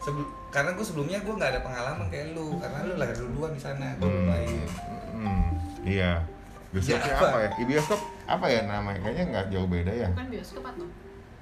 sebelum 0.01 0.29
karena 0.49 0.71
gue 0.73 0.85
sebelumnya 0.85 1.19
gue 1.21 1.35
nggak 1.37 1.51
ada 1.53 1.61
pengalaman 1.61 2.07
kayak 2.09 2.33
lu 2.33 2.57
karena 2.57 2.79
lu 2.89 2.95
lahir 2.97 3.17
duluan 3.21 3.53
di 3.53 3.61
sana 3.61 3.93
gue 4.01 4.09
hmm. 4.09 4.67
hmm. 5.21 5.47
iya 5.85 6.25
bioskopnya 6.73 7.05
Ya, 7.05 7.19
apa? 7.21 7.27
apa? 7.29 7.39
ya 7.45 7.65
bioskop 7.69 8.01
apa 8.25 8.47
ya 8.49 8.61
namanya 8.65 8.99
kayaknya 9.05 9.25
nggak 9.29 9.47
jauh 9.53 9.69
beda 9.69 9.93
ya 9.93 10.09
bukan 10.17 10.29
bioskop 10.33 10.65
atau? 10.65 10.87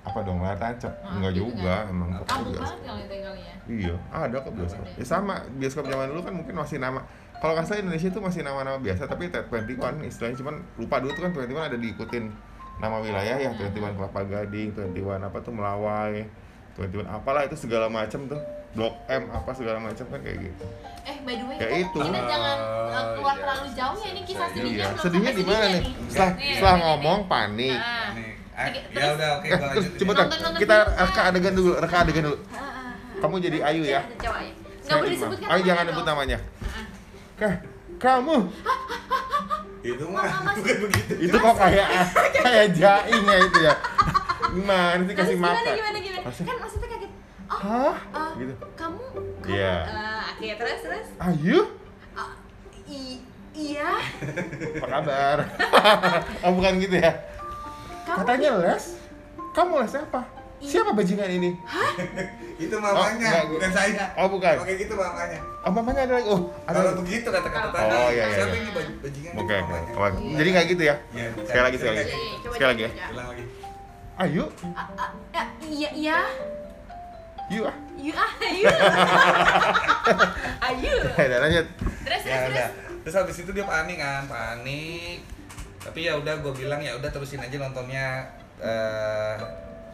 Apa 0.03 0.19
dong 0.23 0.39
layar 0.41 0.57
tancap 0.57 0.95
Ah, 1.01 1.19
nggak 1.19 1.33
gitu 1.35 1.43
juga 1.51 1.75
kan. 1.85 1.93
emang 1.93 2.09
bioskop. 2.15 2.39
banget 2.57 3.05
itu 3.05 3.17
kali 3.19 3.41
ya. 3.41 3.55
Iya, 3.69 3.95
ada 4.09 4.37
kok 4.41 4.53
bioskop. 4.57 4.85
Ada. 4.87 4.97
Ya 4.97 5.05
sama, 5.05 5.35
bioskop 5.53 5.85
zaman 5.85 6.07
dulu 6.09 6.21
kan 6.25 6.35
mungkin 6.35 6.55
masih 6.57 6.79
nama 6.79 7.01
kalau 7.39 7.53
nggak 7.55 7.67
salah 7.67 7.81
Indonesia 7.85 8.09
itu 8.09 8.21
masih 8.21 8.41
nama-nama 8.43 8.79
biasa 8.81 9.07
tapi 9.07 9.31
Twenty 9.31 9.75
One 9.77 10.03
istilahnya 10.03 10.37
cuman 10.41 10.55
lupa 10.75 10.97
dulu 10.99 11.13
tuh 11.15 11.23
kan 11.23 11.33
Twenty 11.33 11.55
One 11.55 11.67
ada 11.67 11.79
diikutin 11.79 12.25
nama 12.79 12.97
wilayah 12.99 13.37
ya 13.39 13.51
Twenty 13.55 13.79
One 13.79 13.95
Kelapa 13.95 14.21
Gading, 14.25 14.75
Twenty 14.75 15.01
One 15.03 15.23
apa 15.23 15.39
tuh 15.39 15.53
Melawai, 15.55 16.27
Twenty 16.75 16.97
One 16.99 17.07
apalah 17.07 17.47
itu 17.47 17.55
segala 17.55 17.87
macam 17.87 18.27
tuh 18.27 18.41
Blok 18.69 18.95
M 19.09 19.33
apa 19.33 19.51
segala 19.57 19.81
macam 19.81 20.05
kan 20.09 20.21
kayak 20.21 20.39
gitu. 20.45 20.65
Eh, 21.09 21.17
by 21.25 21.35
the 21.35 21.45
way, 21.49 21.57
Ya 21.57 21.69
kita, 21.73 21.89
itu. 21.89 21.99
kita 22.05 22.21
jangan 22.21 22.57
uh, 22.61 23.07
keluar 23.17 23.35
iya. 23.35 23.41
terlalu 23.41 23.69
jauh 23.73 23.97
ya 23.97 24.09
ini 24.13 24.23
kisah 24.29 24.45
Iya, 24.45 24.53
sedihnya. 24.53 24.77
Iya, 24.77 24.89
sedihnya 25.01 25.33
di 25.33 25.45
mana 25.49 25.67
nih? 25.73 25.83
Setelah 26.13 26.33
nih, 26.77 26.83
ngomong 26.85 27.19
panik. 27.27 27.81
Ah. 27.81 28.13
Ah, 28.59 28.67
ya 28.69 29.07
udah 29.15 29.29
oke 29.39 29.47
Eh, 29.47 29.55
gue 29.55 29.69
lanjut 29.71 29.93
coba 29.97 30.13
tar, 30.13 30.27
nonton 30.27 30.53
kita 30.59 30.77
reka 30.99 31.21
adegan 31.25 31.55
dulu, 31.55 31.71
reka 31.79 31.97
adegan 32.03 32.23
dulu. 32.27 32.39
Ah, 32.51 32.59
ah. 32.59 32.91
Kamu 33.19 33.35
jadi 33.39 33.59
Ayu 33.63 33.83
ya. 33.85 34.01
Ada 34.01 34.15
cowok 34.19 34.39
ya. 34.39 34.51
Saya 34.51 34.85
Nggak 34.85 34.99
boleh 34.99 35.11
disebutkan 35.13 35.49
Ayo 35.49 35.61
jangan 35.63 35.85
sebut 35.87 36.05
namanya. 36.05 36.39
Ah, 36.61 36.85
Kah, 37.37 37.55
kamu 37.97 38.37
itu 39.79 40.05
mah 40.05 40.27
bukan 40.51 40.77
begitu 40.85 41.13
itu 41.23 41.37
kok 41.39 41.55
kayak 41.57 41.89
kayak 42.35 42.67
jaim 42.73 43.23
ya 43.25 43.39
itu 43.41 43.59
ya. 43.63 43.75
Gimana 44.49 45.01
sih 45.01 45.15
kasih 45.15 45.37
makan? 45.39 45.55
Gimana 45.63 45.71
gimana 45.73 45.99
gimana? 46.01 46.27
Kan 46.27 46.57
maksudnya 46.59 46.89
kaget. 46.89 47.11
Oh, 47.49 47.57
Hah? 47.57 47.95
eh, 47.95 48.31
Gitu. 48.37 48.55
kamu 48.75 49.03
kamu 49.41 49.49
Iya. 49.49 49.77
eh, 49.81 50.23
oke 50.29 50.47
terus 50.59 50.79
terus 50.83 51.09
Ayu, 51.17 51.59
i- 52.87 53.23
iya 53.55 53.91
apa 54.77 54.87
kabar? 54.91 55.37
oh 56.45 56.51
bukan 56.53 56.73
gitu 56.79 56.97
ya? 56.99 57.13
Kamu 58.09 58.19
Katanya 58.19 58.51
les. 58.59 58.85
Kamu 59.53 59.73
les 59.79 59.93
apa? 59.93 60.21
Siapa 60.59 60.91
bajingan 60.91 61.31
ini? 61.31 61.51
itu 62.59 62.75
Oh, 62.75 62.81
mamanya 62.81 63.15
enggak, 63.15 63.45
bukan 63.47 63.71
saya 63.71 64.05
Oh 64.19 64.27
bukan. 64.27 64.55
oke 64.59 64.73
gitu 64.75 64.91
mamanya 64.93 65.39
Oh 65.63 65.71
mamanya 65.71 66.01
ada 66.03 66.13
lagi. 66.17 66.27
Oh 66.27 66.41
ada 66.65 66.75
kalau 66.75 66.91
lagi. 66.91 66.99
begitu 66.99 67.29
kata-kata 67.29 67.67
Oh, 67.69 67.71
tadi 67.71 67.95
iya, 68.11 68.11
iya, 68.11 68.25
siapa 68.35 68.51
iya. 68.51 68.59
ini 68.59 68.71
baj- 68.75 68.99
bajingan 68.99 69.31
Oke, 69.31 69.39
itu 69.39 69.55
oke. 69.55 69.63
mamanya. 69.63 69.93
Oh, 69.95 70.11
Jadi 70.35 70.49
kayak 70.51 70.67
gitu 70.69 70.83
ya? 70.83 70.95
Iya, 71.13 71.27
Sekali 71.45 71.63
lagi, 71.63 71.77
sekali 71.77 71.89
Iya, 71.89 72.01
lagi. 72.01 72.11
iya, 72.11 72.51
Sekali 72.51 72.69
lagi 72.69 72.83
ya. 72.83 72.91
Ah, 74.19 74.27
ah, 74.99 75.11
ah, 75.33 75.47
iya 75.63 75.91
iya 75.95 76.19
you 77.49 77.63
ah. 77.63 77.77
Ayu 77.95 78.13
ah 78.15 78.31
ayu 78.41 78.65
ayu 80.69 80.93
Udah 81.15 81.39
lanjut. 81.41 81.67
terus 82.03 82.23
ya 82.25 82.37
terus 82.37 82.51
udah 82.51 82.69
terus 82.69 83.01
terus 83.01 83.17
habis 83.17 83.37
itu 83.39 83.51
dia 83.53 83.63
panik 83.63 83.97
kan 83.97 84.27
panik 84.27 85.23
tapi 85.81 86.01
ya 86.03 86.15
udah 86.15 86.35
gue 86.37 86.53
bilang 86.55 86.79
ya 86.79 86.93
udah 86.93 87.09
terusin 87.09 87.39
aja 87.39 87.57
nontonnya 87.57 88.27
eh 88.59 89.37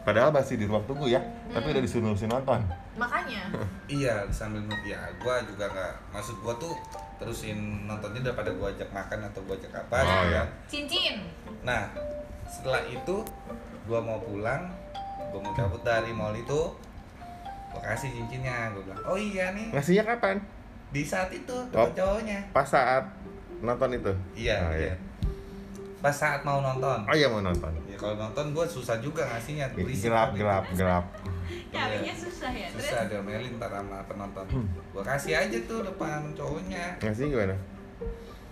Padahal 0.01 0.29
masih 0.29 0.53
di 0.55 0.65
ruang 0.65 0.85
tunggu 0.85 1.09
ya, 1.09 1.17
tapi 1.49 1.65
Hmm. 1.65 1.73
udah 1.73 1.81
disuruh-suruh 1.81 2.29
nonton. 2.29 2.61
makanya 2.93 3.41
iya 3.91 4.21
sambil 4.29 4.61
nunggu 4.61 4.85
ya 4.85 5.01
gue 5.11 5.35
juga 5.49 5.65
nggak 5.67 5.93
maksud 6.11 6.37
gue 6.37 6.53
tuh 6.57 6.73
terusin 7.15 7.57
nontonnya 7.83 8.21
daripada 8.21 8.47
gue 8.47 8.67
ajak 8.69 8.85
makan 8.87 9.25
atau 9.25 9.41
gue 9.41 9.57
ajak 9.57 9.73
apa 9.75 9.95
Oh, 9.95 10.05
gitu 10.05 10.25
iya. 10.27 10.37
kan. 10.37 10.47
cincin 10.65 11.15
nah 11.61 11.81
setelah 12.45 12.85
itu 12.85 13.15
gue 13.83 13.99
mau 13.99 14.21
pulang 14.21 14.69
gue 15.25 15.39
mau 15.39 15.51
cabut 15.51 15.81
dari 15.81 16.11
mall 16.11 16.31
itu 16.31 16.61
gue 17.67 17.81
kasih 17.83 18.13
cincinnya 18.13 18.71
gue 18.71 18.85
bilang 18.85 19.01
oh 19.03 19.17
iya 19.17 19.51
nih 19.51 19.73
Ngasihnya 19.73 20.05
kapan? 20.05 20.37
di 20.87 21.01
saat 21.01 21.27
itu 21.29 21.51
Oh. 21.73 21.81
dapat 21.83 21.97
cowoknya 21.97 22.39
Pas 22.51 22.63
saat 22.63 23.03
nonton 23.59 23.89
itu. 23.91 24.13
iya 24.37 24.61
Oh, 24.61 24.71
iya 24.71 24.93
pas 26.05 26.13
saat 26.13 26.41
mau 26.41 26.61
nonton 26.61 27.01
Oh 27.03 27.11
iya 27.11 27.25
mau 27.25 27.41
nonton. 27.41 27.73
ya 27.83 27.97
kalau 27.97 28.13
nonton 28.15 28.53
gue 28.53 28.65
susah 28.67 29.01
juga 29.01 29.25
ngasihnya 29.25 29.73
berisik 29.73 30.05
Gelap, 30.05 30.29
gelap, 30.31 30.63
gelap. 30.77 31.05
carinya 31.67 32.13
susah 32.13 32.51
ya 32.51 32.69
terus 32.69 32.85
susah 32.85 33.09
diomelin 33.09 33.57
ntar 33.57 33.73
sama 33.73 34.05
penonton 34.05 34.45
Hmm. 34.47 34.69
gue 34.69 35.01
kasih 35.03 35.33
aja 35.35 35.57
tuh 35.65 35.81
depan 35.81 36.29
cowoknya 36.31 36.97
Ngasih 36.99 37.25
gimana? 37.27 37.57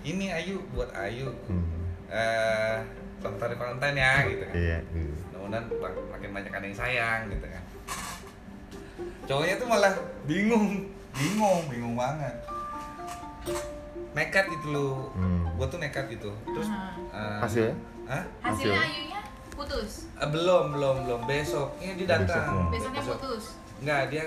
ini 0.03 0.25
Ayu 0.27 0.57
buat 0.71 0.89
Ayu 0.91 1.29
Hmm. 1.45 1.85
eh 2.09 2.81
selamat 3.17 3.39
hari 3.39 3.55
Valentine 3.55 3.97
ya 3.97 4.13
gitu 4.27 4.43
kan 4.43 4.53
Iya. 4.55 4.77
iya. 4.89 5.13
mudah-mudahan 5.35 5.69
makin 6.09 6.29
banyak 6.31 6.51
ada 6.51 6.65
yang 6.65 6.75
sayang 6.75 7.21
gitu 7.29 7.45
kan 7.45 7.63
cowoknya 9.23 9.55
tuh 9.55 9.67
malah 9.67 9.93
bingung 10.25 10.89
bingung 11.13 11.61
bingung 11.67 11.93
banget 11.93 12.33
nekat 14.13 14.45
gitu 14.49 14.67
loh 14.69 14.95
Hmm. 15.11 15.45
gue 15.51 15.67
tuh 15.67 15.77
nekat 15.77 16.05
gitu 16.07 16.29
terus 16.45 16.67
Aha. 16.67 16.93
eh, 17.09 17.37
Hasilnya? 17.39 17.75
Hah? 18.03 18.23
hasilnya 18.41 18.73
Hasil. 18.75 18.93
ayunya 18.93 19.19
putus 19.49 19.91
Eh, 20.15 20.27
belum 20.27 20.63
belum 20.71 20.95
belum 21.03 21.21
besok 21.23 21.67
ini 21.77 21.93
dia 21.95 22.07
datang 22.13 22.45
Besoknya. 22.47 22.71
besoknya 22.71 23.01
Besok. 23.01 23.17
putus 23.19 23.45
Enggak, 23.79 24.01
dia 24.07 24.23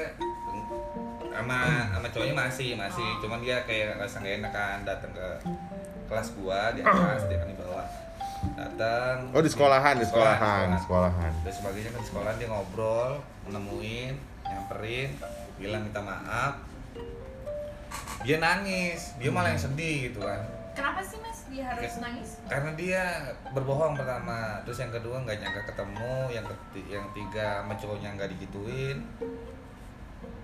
sama 1.31 1.59
sama 1.89 2.07
cowoknya 2.09 2.35
masih 2.35 2.71
masih 2.75 3.09
cuman 3.19 3.39
dia 3.41 3.57
kayak 3.63 3.97
rasa 3.97 4.19
gak 4.19 4.37
enak 4.37 4.53
kan 4.53 4.79
datang 4.83 5.13
ke 5.13 5.29
kelas 6.07 6.29
gua 6.35 6.73
di 6.73 6.81
atas 6.83 7.25
dia 7.25 7.37
kan 7.37 7.49
dibawa 7.49 7.83
datang 8.53 9.17
Oh 9.33 9.41
di 9.41 9.49
sekolahan, 9.49 9.95
di 9.95 10.05
Sekolah, 10.05 10.37
sekolahan, 10.37 10.67
di 10.69 10.79
sekolahan. 10.79 11.33
dan 11.41 11.53
sebagainya 11.53 11.91
kan 11.91 12.01
di 12.01 12.09
sekolah 12.09 12.33
dia 12.35 12.49
ngobrol 12.49 13.13
nemuin 13.47 14.15
nyamperin 14.45 15.11
bilang 15.57 15.83
minta 15.83 16.01
maaf 16.01 16.53
dia 18.27 18.37
nangis. 18.43 19.15
Dia 19.23 19.31
malah 19.31 19.55
yang 19.55 19.63
sedih 19.63 20.11
gitu 20.11 20.19
kan. 20.19 20.43
Kenapa 20.77 21.01
sih 21.01 21.17
mas 21.25 21.41
dia 21.49 21.73
harus 21.73 21.97
nangis? 22.05 22.31
karena 22.51 22.71
dia 22.77 23.03
berbohong 23.55 23.97
pertama. 23.97 24.61
Terus 24.67 24.83
yang 24.83 24.93
kedua 24.93 25.23
nggak 25.25 25.39
nyangka 25.41 25.63
ketemu 25.73 26.15
yang 26.35 26.45
keti- 26.45 26.89
yang 26.91 27.07
tiga 27.15 27.63
sama 27.65 27.75
cowoknya 27.79 28.09
nggak 28.19 28.31
digituin. 28.37 28.99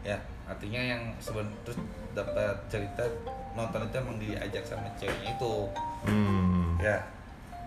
Ya 0.06 0.16
artinya 0.46 0.80
yang 0.80 1.02
seben 1.18 1.50
terus 1.66 1.76
dapat 2.14 2.54
cerita 2.70 3.04
nonton 3.52 3.84
itu 3.84 3.96
emang 3.98 4.16
diajak 4.16 4.64
sama 4.64 4.88
ceweknya 4.96 5.34
itu. 5.36 5.54
Hmm. 6.06 6.78
ya 6.80 6.98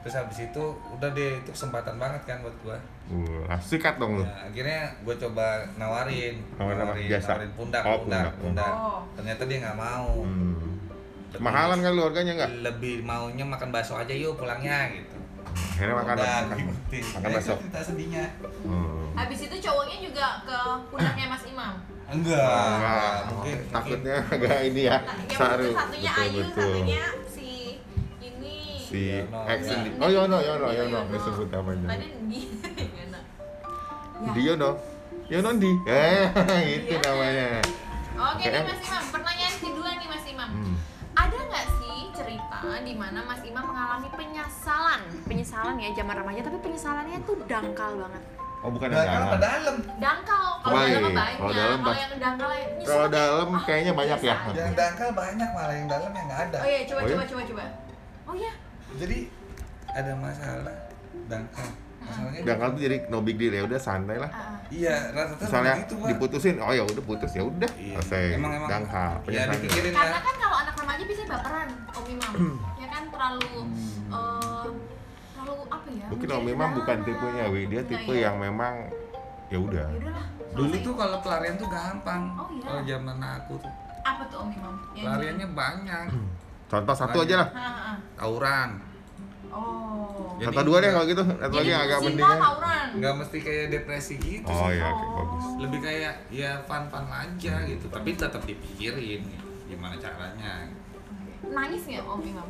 terus 0.06 0.16
habis 0.16 0.38
itu 0.40 0.64
udah 0.92 1.10
deh 1.10 1.34
itu 1.36 1.50
kesempatan 1.50 1.98
banget 1.98 2.22
kan 2.24 2.38
buat 2.40 2.54
gua 2.62 2.78
Uh, 3.06 3.46
sikat 3.60 3.98
dong 3.98 4.18
lu. 4.18 4.22
Nah, 4.22 4.50
akhirnya 4.50 4.90
gue 4.98 5.14
coba 5.16 5.62
nawarin, 5.76 6.42
Nawarin 6.56 6.78
apa? 6.84 6.94
Jasa? 7.00 7.38
nawarin 7.38 7.52
pundak, 7.54 7.84
Oh, 7.84 8.02
pundak, 8.02 8.34
pundak. 8.34 8.66
pundak. 8.66 8.74
Oh. 8.74 9.00
Ternyata 9.14 9.42
dia 9.46 9.58
nggak 9.62 9.78
mau. 9.78 10.10
Hmm. 10.22 10.82
Lebih- 11.30 11.38
Mahalan 11.40 11.80
kan 11.80 11.92
lu 11.92 12.02
harganya 12.02 12.34
enggak? 12.34 12.50
Lebih 12.64 12.96
maunya 13.02 13.46
makan 13.46 13.70
bakso 13.70 13.94
aja 13.94 14.10
yuk 14.10 14.34
pulangnya 14.36 14.90
gitu. 14.90 15.18
Akhirnya 15.46 15.96
makan 15.96 16.16
Udah, 16.16 16.26
makan, 16.50 16.58
makan 17.14 17.30
bakso. 17.30 17.54
itu 17.54 17.62
cerita 17.62 17.80
sedihnya. 17.84 18.26
Hmm. 18.66 19.06
Habis 19.14 19.40
itu 19.44 19.56
cowoknya 19.60 19.98
juga 20.02 20.26
ke 20.42 20.58
pundaknya 20.90 21.26
Mas 21.28 21.44
Imam. 21.46 21.74
Enggak, 22.06 22.42
Enggak, 22.42 23.14
mungkin 23.28 23.58
takutnya 23.70 24.16
agak 24.28 24.58
ini 24.64 24.82
ya. 24.84 24.98
Yang 25.24 25.38
Saru. 25.38 25.62
itu 25.64 25.74
satunya 25.76 26.10
Betul, 26.12 26.26
Ayu, 26.26 26.42
betul. 26.42 26.74
satunya 26.74 27.04
si 28.96 29.02
ini. 29.02 29.20
Yono. 29.20 29.40
Ya. 29.44 29.56
ini. 29.78 29.90
Oh 29.98 30.10
Yono, 30.10 30.38
Yono, 30.40 30.68
Iya, 30.68 30.82
Yono 30.82 31.00
disebut 31.10 31.48
namanya. 31.50 31.88
Tadi 31.90 32.08
di 32.26 32.40
Yono. 32.98 33.20
Ya. 34.18 34.32
Di 34.32 34.42
Yono. 34.42 34.72
Yono 35.26 35.50
di. 35.56 35.72
Eh, 35.86 36.24
itu 36.72 36.94
Iya. 36.94 37.00
namanya. 37.04 37.48
Oke 38.16 38.42
nih 38.42 38.48
Kayak- 38.48 38.66
Mas 38.66 38.82
Imam, 38.82 39.04
pertanyaan 39.12 39.56
kedua 39.58 39.90
nih 39.94 40.08
Mas 40.08 40.26
Imam. 40.26 40.50
Hmm. 40.50 40.76
Ada 41.16 41.38
nggak 41.42 41.66
sih 41.74 41.96
cerita 42.12 42.60
di 42.82 42.94
mana 42.94 43.20
Mas 43.22 43.42
Imam 43.42 43.64
mengalami 43.66 44.08
penyesalan? 44.10 45.02
Penyesalan 45.24 45.76
ya 45.78 45.90
zaman 45.94 46.16
remaja, 46.18 46.42
tapi 46.42 46.58
penyesalannya 46.60 47.20
tuh 47.22 47.36
dangkal 47.46 47.92
banget. 47.98 48.24
Oh, 48.60 48.70
bukan 48.70 48.90
Nah, 48.90 48.98
yang 48.98 49.06
kalau 49.06 49.14
dalam. 49.14 49.30
ke 49.30 49.40
dalam, 49.40 49.76
Dangkal, 49.96 50.44
kalau 50.58 50.74
dalam 50.76 50.98
mah 50.98 51.14
banyak. 51.14 51.38
Kalau 51.38 51.54
dalam 51.54 51.78
Kalau 51.78 51.94
yang 51.96 52.14
dangkal 52.18 52.50
yang 52.52 52.72
nyesel 52.74 52.88
Kalau 52.88 53.08
dalam 53.08 53.48
oh, 53.48 53.62
kayaknya 53.62 53.94
banyak 53.94 54.20
ya. 54.20 54.36
yang 54.50 54.74
dangkal 54.74 55.10
banyak 55.14 55.50
malah 55.52 55.76
yang 55.76 55.88
dalam 55.88 56.10
yang 56.10 56.26
nggak 56.26 56.42
ada. 56.46 56.58
Oh 56.58 56.66
iya, 56.66 56.80
coba 56.84 56.98
Oh 56.98 57.04
iya? 57.04 57.14
coba 57.14 57.24
coba 57.26 57.42
coba. 57.46 57.64
Oh 58.26 58.34
iya. 58.34 58.52
Jadi 58.96 59.18
ada 59.92 60.12
masalah 60.16 60.76
dangkal. 61.28 61.68
Masalahnya 62.06 62.42
Dangkal 62.46 62.70
tuh 62.78 62.82
jadi 62.86 62.98
no 63.10 63.18
big 63.26 63.38
deal 63.42 63.50
ya 63.50 63.64
udah 63.66 63.80
santai 63.82 64.22
lah. 64.22 64.30
Ah, 64.30 64.38
ah. 64.38 64.58
Iya, 64.70 64.96
rata-rata 65.10 65.42
Misalnya 65.42 65.74
begitu, 65.82 65.94
Pak. 65.98 66.08
diputusin, 66.14 66.56
oh 66.62 66.74
ya 66.74 66.84
udah 66.86 67.04
putus 67.04 67.32
ya 67.34 67.44
udah. 67.44 67.72
Iya. 67.74 67.96
Selesai. 67.98 68.26
Emang 68.38 68.52
emang. 68.54 68.70
Dangkal. 68.70 69.12
Ya 69.26 69.42
dipikirin 69.50 69.92
Karena 69.94 70.20
kan 70.22 70.36
kalau 70.38 70.58
anak 70.62 70.76
remaja 70.78 71.04
bisa 71.10 71.22
baperan, 71.26 71.70
Om 71.98 72.06
Imam. 72.06 72.34
ya 72.78 72.88
kan 72.94 73.04
terlalu 73.10 73.54
eh, 74.14 74.68
terlalu 75.34 75.56
apa 75.74 75.90
ya? 75.90 76.06
Mungkin 76.14 76.28
Om 76.30 76.46
Imam 76.46 76.70
bukan 76.78 76.98
kedalaman. 77.02 77.08
tipenya, 77.10 77.46
Wi. 77.50 77.62
Dia 77.66 77.82
Enggak 77.82 77.90
tipe 77.90 78.14
ya? 78.14 78.22
yang 78.30 78.36
memang 78.38 78.74
ya 79.50 79.58
udah. 79.58 79.88
Ya. 79.90 80.14
Dulu 80.56 80.76
tuh 80.86 80.94
kalau 80.94 81.18
pelarian 81.26 81.56
tuh 81.58 81.68
gampang. 81.68 82.22
Oh, 82.38 82.48
iya. 82.54 82.64
Kalau 82.70 82.82
zaman 82.86 83.18
aku 83.18 83.54
tuh 83.60 83.72
apa 84.06 84.24
tuh 84.30 84.38
Om 84.46 84.50
Imam? 84.54 84.74
Pelariannya 84.94 85.48
banyak. 85.58 86.06
Contoh 86.66 86.96
satu 86.96 87.18
aja 87.22 87.36
lah. 87.38 87.50
Ah, 87.50 87.60
ah, 87.60 87.72
ah. 87.86 87.96
Tawuran. 88.16 88.70
Oh. 89.48 90.36
Jadi 90.36 90.52
Contoh 90.52 90.64
dua 90.66 90.78
deh 90.78 90.82
enggak- 90.84 90.96
kalau 90.98 91.08
gitu. 91.08 91.24
Satu 91.24 91.56
lagi 91.56 91.70
yang 91.70 91.82
agak 91.82 91.98
cinta 91.98 92.10
mendingan. 92.12 92.40
tawuran. 92.42 92.88
Nggak 92.96 93.14
mesti 93.16 93.38
kayak 93.40 93.66
depresi 93.72 94.14
gitu. 94.18 94.48
Oh 94.48 94.68
sih. 94.68 94.76
iya, 94.76 94.86
oke 94.86 95.06
bagus. 95.14 95.46
Lebih 95.62 95.80
kayak 95.80 96.14
ya 96.28 96.52
fun-fun 96.64 97.06
aja 97.08 97.56
gitu. 97.64 97.86
Tapi 97.88 98.10
tetap 98.14 98.42
dipikirin 98.44 99.22
gitu. 99.24 99.48
gimana 99.66 99.96
caranya. 99.98 100.70
Nangis 101.42 101.82
nggak 101.84 102.04
Om 102.04 102.22
Imam? 102.22 102.50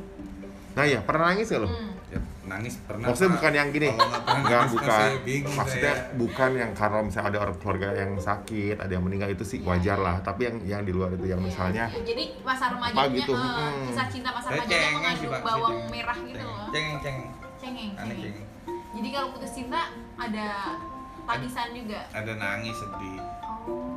Nah 0.75 0.83
ya, 0.83 0.99
pernah 1.01 1.31
nangis 1.31 1.47
gak 1.47 1.61
lo? 1.63 1.69
Hmm. 1.71 1.91
Ya, 2.05 2.19
nangis 2.45 2.75
pernah. 2.83 3.07
Maksudnya 3.09 3.31
bukan 3.33 3.51
yang 3.55 3.69
gini, 3.71 3.89
enggak 3.89 4.21
nangis, 4.27 4.71
kan 4.75 4.75
bukan. 4.75 5.09
Maksudnya 5.55 5.93
saya. 5.95 6.13
bukan 6.13 6.49
yang 6.53 6.71
karena 6.71 6.99
misalnya 7.01 7.27
ada 7.31 7.39
orang 7.41 7.55
keluarga 7.57 7.87
yang 7.95 8.11
sakit, 8.15 8.75
ada 8.77 8.91
yang 8.91 9.03
meninggal 9.03 9.29
itu 9.31 9.43
sih 9.43 9.59
Iya, 9.59 9.67
wajar 9.67 9.97
lah. 9.97 10.15
Tapi 10.21 10.41
yang 10.45 10.55
yang 10.67 10.81
di 10.83 10.91
luar 10.91 11.09
itu 11.11 11.25
yang 11.25 11.41
Iya, 11.41 11.47
misalnya 11.47 11.85
jadi 11.95 12.23
masa 12.43 12.65
remaja 12.69 12.93
apa 12.93 13.03
gitu, 13.09 13.33
eh, 13.33 13.39
hmm. 13.39 13.85
kisah 13.89 14.07
cinta 14.07 14.29
masa 14.31 14.47
remaja 14.51 14.75
sih, 14.75 14.93
mengandung 14.93 15.33
bawang 15.41 15.77
merah 15.89 16.17
gitu 16.19 16.35
cengeng. 16.37 16.47
loh 16.51 16.67
Cengeng, 16.69 16.97
cengeng. 17.01 17.29
cengeng 17.55 17.91
cengeng. 17.95 18.35
jadi 18.95 19.07
kalau 19.11 19.27
putus 19.33 19.51
cinta 19.51 19.81
ada 20.15 20.47
tangisan 21.25 21.67
juga 21.73 21.99
Ada 22.13 22.33
nangis 22.35 22.75
sedih. 22.77 23.19
oh 23.41 23.94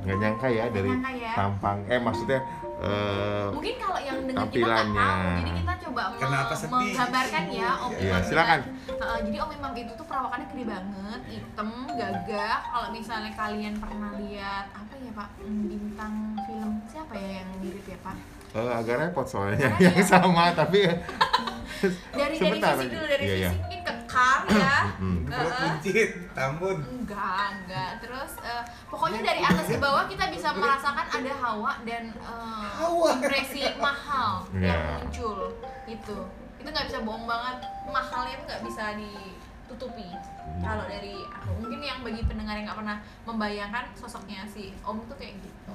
nggak 0.00 0.16
nyangka 0.16 0.46
ya 0.48 0.62
Nggak 0.62 0.74
dari 0.74 0.90
nyangka 0.90 1.12
ya. 1.14 1.32
tampang. 1.34 1.78
Eh 1.86 1.98
maksudnya 1.98 2.40
eh, 2.80 3.46
mungkin 3.50 3.74
kalau 3.76 4.00
yang 4.00 4.18
dengar 4.22 4.46
kita 4.46 4.56
nggak 4.56 4.72
Tampilannya. 4.72 5.04
tahu 5.04 5.28
jadi 5.36 5.50
kita 5.54 5.74
coba 5.80 6.02
me- 6.06 6.18
Kenapa 6.18 6.54
sedih? 6.54 6.72
menggambarkan 6.72 7.44
ya 7.50 7.70
Om 7.78 7.90
Iya, 7.92 8.08
Imam 8.10 8.22
silakan. 8.22 8.60
Heeh, 8.90 9.18
jadi 9.22 9.36
Om 9.38 9.50
Imam 9.52 9.72
itu 9.74 9.92
tuh 9.92 10.06
perawakannya 10.06 10.46
gede 10.48 10.64
banget 10.66 11.20
hitam 11.28 11.68
gagah 11.90 12.56
kalau 12.66 12.88
misalnya 12.90 13.32
kalian 13.32 13.74
pernah 13.76 14.10
lihat 14.16 14.66
apa 14.70 14.94
ya 14.96 15.12
Pak 15.12 15.28
bintang 15.42 16.14
film 16.42 16.70
siapa 16.86 17.12
ya 17.14 17.30
yang 17.38 17.48
mirip 17.58 17.84
ya 17.84 17.98
Pak 17.98 18.16
eh, 18.50 18.70
agak 18.74 18.96
repot 18.98 19.24
soalnya 19.24 19.60
Karena 19.60 19.78
yang 19.84 19.94
dia- 19.94 20.06
sama 20.06 20.44
tapi 20.52 20.80
dari 22.10 22.34
dari 22.36 22.60
lagi. 22.60 22.88
dulu 22.88 23.06
dari 23.06 23.22
Iya, 23.22 23.34
iya. 23.36 23.50
fisik 23.50 23.60
mungkin 23.62 23.80
kekar 24.10 24.40
ya. 24.50 24.76
Perut 25.24 25.54
buncit, 25.54 26.08
tambun. 26.34 26.76
enggak 26.82 27.46
enggak. 27.56 27.90
Terus 28.02 28.32
eh, 28.42 28.62
pokoknya 28.90 29.20
dari 29.22 29.40
atas 29.40 29.66
ke 29.66 29.78
bawah 29.78 30.04
kita 30.04 30.26
bisa 30.28 30.50
merasakan 30.52 31.06
ada 31.06 31.32
hawa 31.36 31.72
dan 31.86 32.10
eh, 32.10 32.66
Hawa. 32.74 33.08
impresi 33.16 33.62
mahal 33.78 34.42
Iya. 34.50 34.66
yang 34.66 34.82
muncul 34.98 35.54
itu 35.86 36.16
itu 36.58 36.68
nggak 36.68 36.86
bisa 36.90 36.98
bohong 37.00 37.24
banget. 37.24 37.56
Mahalnya 37.86 38.32
itu 38.34 38.44
nggak 38.44 38.62
bisa 38.66 38.84
ditutupi. 38.92 40.10
Kalau 40.58 40.84
dari 40.84 41.14
aku 41.22 41.50
mungkin 41.56 41.80
yang 41.80 42.02
bagi 42.02 42.26
pendengar 42.26 42.58
yang 42.58 42.66
nggak 42.66 42.80
pernah 42.82 42.98
membayangkan 43.22 43.84
sosoknya 43.94 44.42
si 44.44 44.74
om 44.82 44.98
tuh 45.06 45.14
kayak 45.14 45.38
gitu 45.38 45.72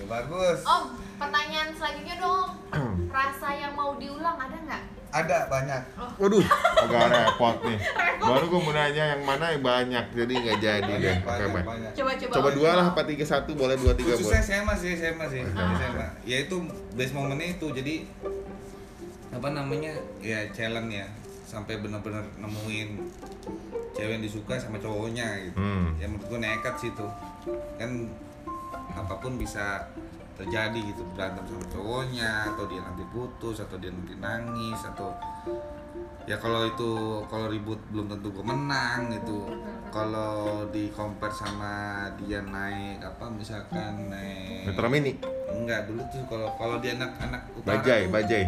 Ya 0.00 0.06
bagus. 0.06 0.58
om 0.64 0.82
pertanyaan 1.14 1.68
selanjutnya 1.70 2.16
dong 2.16 2.48
rasa 3.12 3.48
yang 3.52 3.72
mau 3.72 3.92
diulang 3.94 4.34
ada 4.34 4.56
nggak 4.58 4.82
Ada 5.10 5.50
banyak. 5.50 5.82
Waduh, 6.16 6.38
agak 6.78 7.02
repot 7.10 7.56
nih. 7.66 7.78
Baru 8.16 8.46
gue 8.46 8.60
mau 8.62 8.70
nanya 8.70 9.04
yang 9.10 9.22
mana 9.24 9.50
yang 9.50 9.58
banyak, 9.60 10.04
jadi 10.14 10.32
nggak 10.32 10.58
jadi 10.60 10.92
deh. 10.94 11.16
Oke, 11.18 11.26
banyak, 11.26 11.66
banyak. 11.66 11.92
coba 11.92 12.10
coba 12.14 12.32
Coba 12.32 12.48
dua 12.54 12.70
lah, 12.72 12.86
apa 12.94 13.02
tiga 13.02 13.26
satu 13.26 13.50
boleh 13.52 13.74
dua 13.74 13.90
tiga 13.92 14.14
Khususnya 14.14 14.38
boleh. 14.38 14.46
SMA 14.46 14.74
sih, 14.78 14.92
SMA 14.94 15.26
sih, 15.26 15.42
Ah. 15.50 15.74
SMA. 15.74 16.06
Ya 16.22 16.36
itu 16.40 16.62
best 16.94 17.10
momennya 17.10 17.58
itu 17.58 17.66
jadi 17.68 18.06
apa 19.30 19.48
namanya 19.50 19.90
ya 20.20 20.46
challenge 20.50 20.90
ya 20.92 21.06
sampai 21.42 21.82
benar-benar 21.82 22.22
nemuin 22.36 22.88
cewek 23.92 24.14
yang 24.14 24.22
disuka 24.22 24.54
sama 24.56 24.78
cowoknya 24.78 25.26
gitu. 25.42 25.58
Hmm. 25.58 25.90
Ya 25.98 26.06
menurut 26.06 26.26
gue 26.28 26.38
nekat 26.38 26.78
sih 26.78 26.94
tuh 26.94 27.10
kan 27.76 28.06
apa 28.92 29.14
pun 29.16 29.34
bisa 29.34 29.86
terjadi 30.34 30.80
gitu. 30.80 31.02
Berantem 31.12 31.44
sama 31.44 31.64
cowoknya 31.68 32.48
atau 32.48 32.64
dia 32.64 32.80
nanti 32.80 33.04
putus 33.08 33.60
atau 33.60 33.76
dia 33.76 33.90
nanti 33.90 34.16
nangis 34.16 34.80
atau 34.84 35.12
ya 36.24 36.36
kalau 36.36 36.62
itu 36.62 36.90
kalau 37.26 37.50
ribut 37.50 37.80
belum 37.90 38.06
tentu 38.08 38.30
gue 38.30 38.44
menang 38.44 39.10
gitu. 39.12 39.50
Kalau 39.90 40.62
di 40.70 40.86
compare 40.88 41.34
sama 41.34 41.74
dia 42.14 42.38
naik 42.40 43.02
apa 43.02 43.26
misalkan 43.26 44.06
naik 44.06 44.70
Metro 44.70 44.86
Mini, 44.86 45.18
enggak 45.50 45.90
dulu 45.90 45.98
tuh 46.06 46.22
kalau 46.30 46.46
kalau 46.54 46.78
dia 46.78 46.94
anak 46.94 47.10
anak 47.18 47.42
utara 47.52 47.82
Bajai, 47.82 48.06
tuh 48.06 48.12
Bajai. 48.14 48.44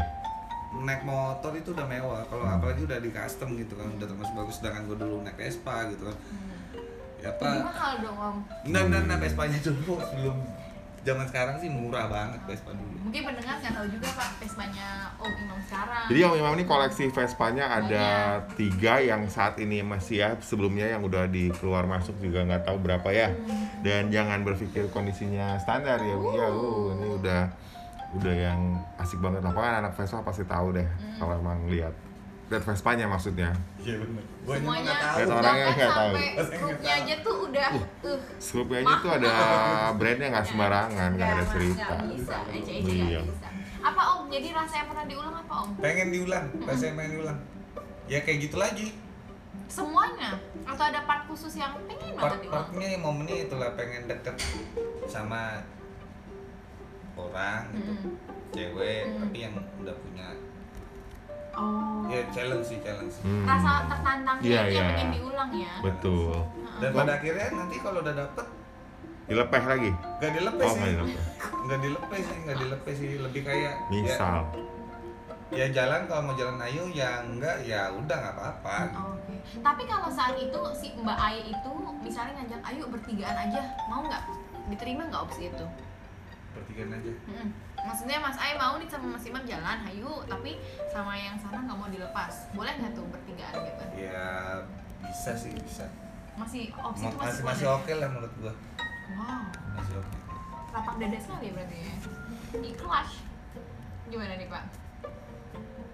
naik 0.73 1.03
motor 1.03 1.53
itu 1.53 1.75
udah 1.75 1.85
mewah. 1.85 2.23
Kalau 2.31 2.47
Hmm. 2.47 2.57
apalagi 2.57 2.87
udah 2.87 2.97
di 2.97 3.11
custom 3.11 3.59
gitu 3.59 3.75
kan 3.75 3.91
udah 3.91 4.07
termasuk 4.07 4.33
bagus. 4.33 4.55
Sedangkan 4.63 4.87
gue 4.87 4.97
dulu 4.97 5.21
naik 5.21 5.35
Vespa 5.35 5.91
gitu 5.91 6.07
kan 6.07 6.17
apa? 7.25 7.49
Mahal 7.67 7.93
dong 8.03 8.19
om. 8.19 8.37
Nah 8.69 8.83
nah 8.91 9.01
nah 9.07 9.17
Vespanya 9.19 9.59
dulu. 9.63 9.99
Sebelum 10.03 10.37
zaman 11.03 11.27
sekarang 11.27 11.59
sih 11.59 11.67
murah 11.67 12.07
banget 12.07 12.39
Vespa 12.47 12.71
dulu. 12.71 12.95
Mungkin 13.11 13.21
pendengar 13.27 13.59
nggak 13.59 13.75
tahu 13.75 13.87
juga 13.91 14.09
pak 14.15 14.31
Vespanya 14.39 15.11
Om 15.19 15.33
Imam 15.35 15.59
sekarang. 15.67 16.05
Jadi 16.07 16.21
Om 16.23 16.35
Imam 16.39 16.53
ini 16.55 16.65
koleksi 16.65 17.05
Vespanya 17.11 17.65
ada 17.67 18.07
tiga 18.55 19.03
yang 19.03 19.27
saat 19.27 19.59
ini 19.59 19.83
masih 19.83 20.23
ya 20.23 20.31
sebelumnya 20.39 20.87
yang 20.87 21.03
udah 21.03 21.27
di 21.27 21.51
keluar 21.59 21.91
masuk 21.91 22.15
juga 22.23 22.47
nggak 22.47 22.71
tahu 22.71 22.79
berapa 22.79 23.09
ya. 23.11 23.35
Dan 23.83 24.15
jangan 24.15 24.47
berpikir 24.47 24.87
kondisinya 24.95 25.59
standar 25.59 25.99
ya, 25.99 26.15
Wi. 26.15 26.39
ya 26.39 26.49
uh, 26.55 26.95
ini 26.95 27.07
udah 27.19 27.43
udah 28.23 28.35
yang 28.39 28.61
asik 29.03 29.19
banget. 29.19 29.43
Lah. 29.43 29.51
Pokoknya 29.51 29.83
anak 29.83 29.93
Vespa 29.99 30.23
pasti 30.23 30.47
tahu 30.47 30.79
deh 30.79 30.87
kalau 31.19 31.35
emang 31.35 31.67
lihat 31.67 31.95
lihat 32.53 32.65
Vespanya 32.65 33.07
maksudnya. 33.07 33.51
iya 33.79 33.97
bener. 33.97 34.25
Semuanya 34.43 34.93
Lihat 34.93 35.31
orangnya 35.31 35.67
nggak 35.71 35.91
tahu. 35.91 36.13
grupnya 36.53 36.93
aja 36.95 37.15
tuh 37.19 37.35
udah 37.47 37.69
uh 38.03 38.21
Scoopnya 38.37 38.79
aja 38.81 38.95
tuh 38.99 39.11
ada 39.13 39.33
brandnya 39.95 40.29
nggak 40.31 40.47
sembarangan, 40.47 41.09
nggak 41.15 41.31
ada 41.31 41.45
cerita. 41.49 41.87
nggak 41.89 42.09
bisa. 42.13 42.37
Aja 42.45 42.73
aja 42.73 42.93
Iya. 42.93 43.21
bisa. 43.25 43.49
Apa 43.83 44.03
om? 44.15 44.25
Jadi 44.29 44.49
rasa 44.51 44.75
yang 44.77 44.89
pernah 44.89 45.05
diulang 45.05 45.35
apa 45.37 45.55
om? 45.59 45.71
Pengen 45.77 46.09
diulang 46.11 46.47
rasanya 46.63 46.93
pengen 46.95 47.13
diulang. 47.13 47.39
Ya 48.05 48.19
kayak 48.21 48.39
gitu 48.41 48.57
lagi. 48.57 48.87
Semuanya? 49.67 50.37
Atau 50.63 50.85
ada 50.85 51.01
part 51.03 51.25
khusus 51.25 51.53
yang 51.55 51.73
pengen 51.83 52.13
banget 52.13 52.45
diulang? 52.45 52.69
part-partnya 52.69 52.99
momennya 52.99 53.37
itulah 53.43 53.71
pengen 53.73 54.05
deket 54.07 54.37
sama 55.07 55.65
orang 57.15 57.63
gitu. 57.71 57.93
Mm-mm. 57.95 58.13
cewek 58.51 59.03
Hmm. 59.07 59.19
tapi 59.19 59.37
yang 59.41 59.53
udah 59.79 59.97
punya 59.99 60.27
oh 61.55 62.05
ya 62.07 62.21
challenge 62.29 62.67
sih 62.67 62.79
challenge 62.79 63.15
Hmm. 63.21 63.45
rasa 63.45 63.71
tertantangnya 63.87 64.45
Iya, 64.45 64.61
itu 64.61 64.71
yang 64.71 64.85
iya. 64.85 64.91
pengen 64.91 65.11
diulang 65.13 65.51
ya 65.53 65.73
Betul. 65.81 66.35
dan 66.79 66.91
pada 66.93 67.13
akhirnya 67.15 67.47
nanti 67.53 67.77
kalau 67.79 67.99
udah 68.01 68.15
dapet 68.17 68.47
Dilepeh 69.23 69.63
lagi. 69.63 69.91
nggak 70.19 70.33
dilepes 70.35 70.67
Oh, 70.67 70.75
sih 70.75 70.81
nggak 71.63 71.79
dilepeh. 71.81 72.21
sih 72.21 72.37
nggak 72.43 72.59
dilepes 72.59 72.97
sih 72.97 73.11
lebih 73.19 73.41
kayak 73.43 73.63
ya, 73.63 73.73
Misal. 73.89 74.39
ya 75.51 75.67
jalan 75.71 76.01
kalau 76.05 76.23
mau 76.25 76.35
jalan 76.35 76.59
ayo 76.61 76.85
ya 76.91 77.23
enggak 77.23 77.57
ya 77.63 77.93
udah 77.93 78.17
nggak 78.19 78.35
apa-apa 78.35 78.77
Oke. 79.15 79.35
Tapi 79.59 79.83
kalau 79.85 80.09
saat 80.09 80.35
itu 80.35 80.61
si 80.73 80.97
Mbak 80.97 81.19
Ai 81.19 81.39
itu 81.47 81.73
misalnya 81.99 82.33
ngajak 82.37 82.61
ayo 82.65 82.85
bertigaan 82.89 83.37
aja, 83.39 83.61
mau 83.87 84.01
nggak? 84.01 84.23
Diterima 84.69 85.03
nggak 85.05 85.23
opsi 85.23 85.49
itu? 85.49 85.67
Pertigaan 86.53 86.93
aja 86.93 87.13
Mm-mm. 87.27 87.49
Maksudnya 87.83 88.19
Mas 88.19 88.37
Ai 88.37 88.55
mau 88.55 88.77
nih 88.77 88.87
sama 88.87 89.11
Mas 89.11 89.25
Imam 89.25 89.43
jalan, 89.43 89.79
ayo, 89.85 90.23
tapi 90.25 90.55
sama 90.87 91.13
yang 91.13 91.35
sana 91.35 91.59
nggak 91.61 91.75
mau 91.75 91.89
dilepas. 91.89 92.47
Boleh 92.53 92.73
nggak 92.73 92.93
tuh 92.93 93.03
bertigaan 93.07 93.55
gitu? 93.59 93.85
ya 93.99 94.23
bisa 95.01 95.35
sih 95.35 95.51
bisa 95.53 95.91
Masih 96.33 96.71
opsi 96.73 97.03
Ma- 97.03 97.11
itu 97.11 97.19
masih 97.19 97.43
masih 97.43 97.67
oke 97.69 97.93
lah 97.93 98.09
menurut 98.09 98.33
gua 98.39 98.53
Wow, 99.13 99.43
masih 99.75 99.95
oke 99.97 100.15
lapak 100.71 100.95
dada 100.97 101.19
sekali 101.19 101.49
berarti 101.51 101.77
ya. 101.77 101.95
Ikhlas. 102.55 103.11
Gimana 104.07 104.35
nih 104.35 104.47
Pak? 104.47 104.65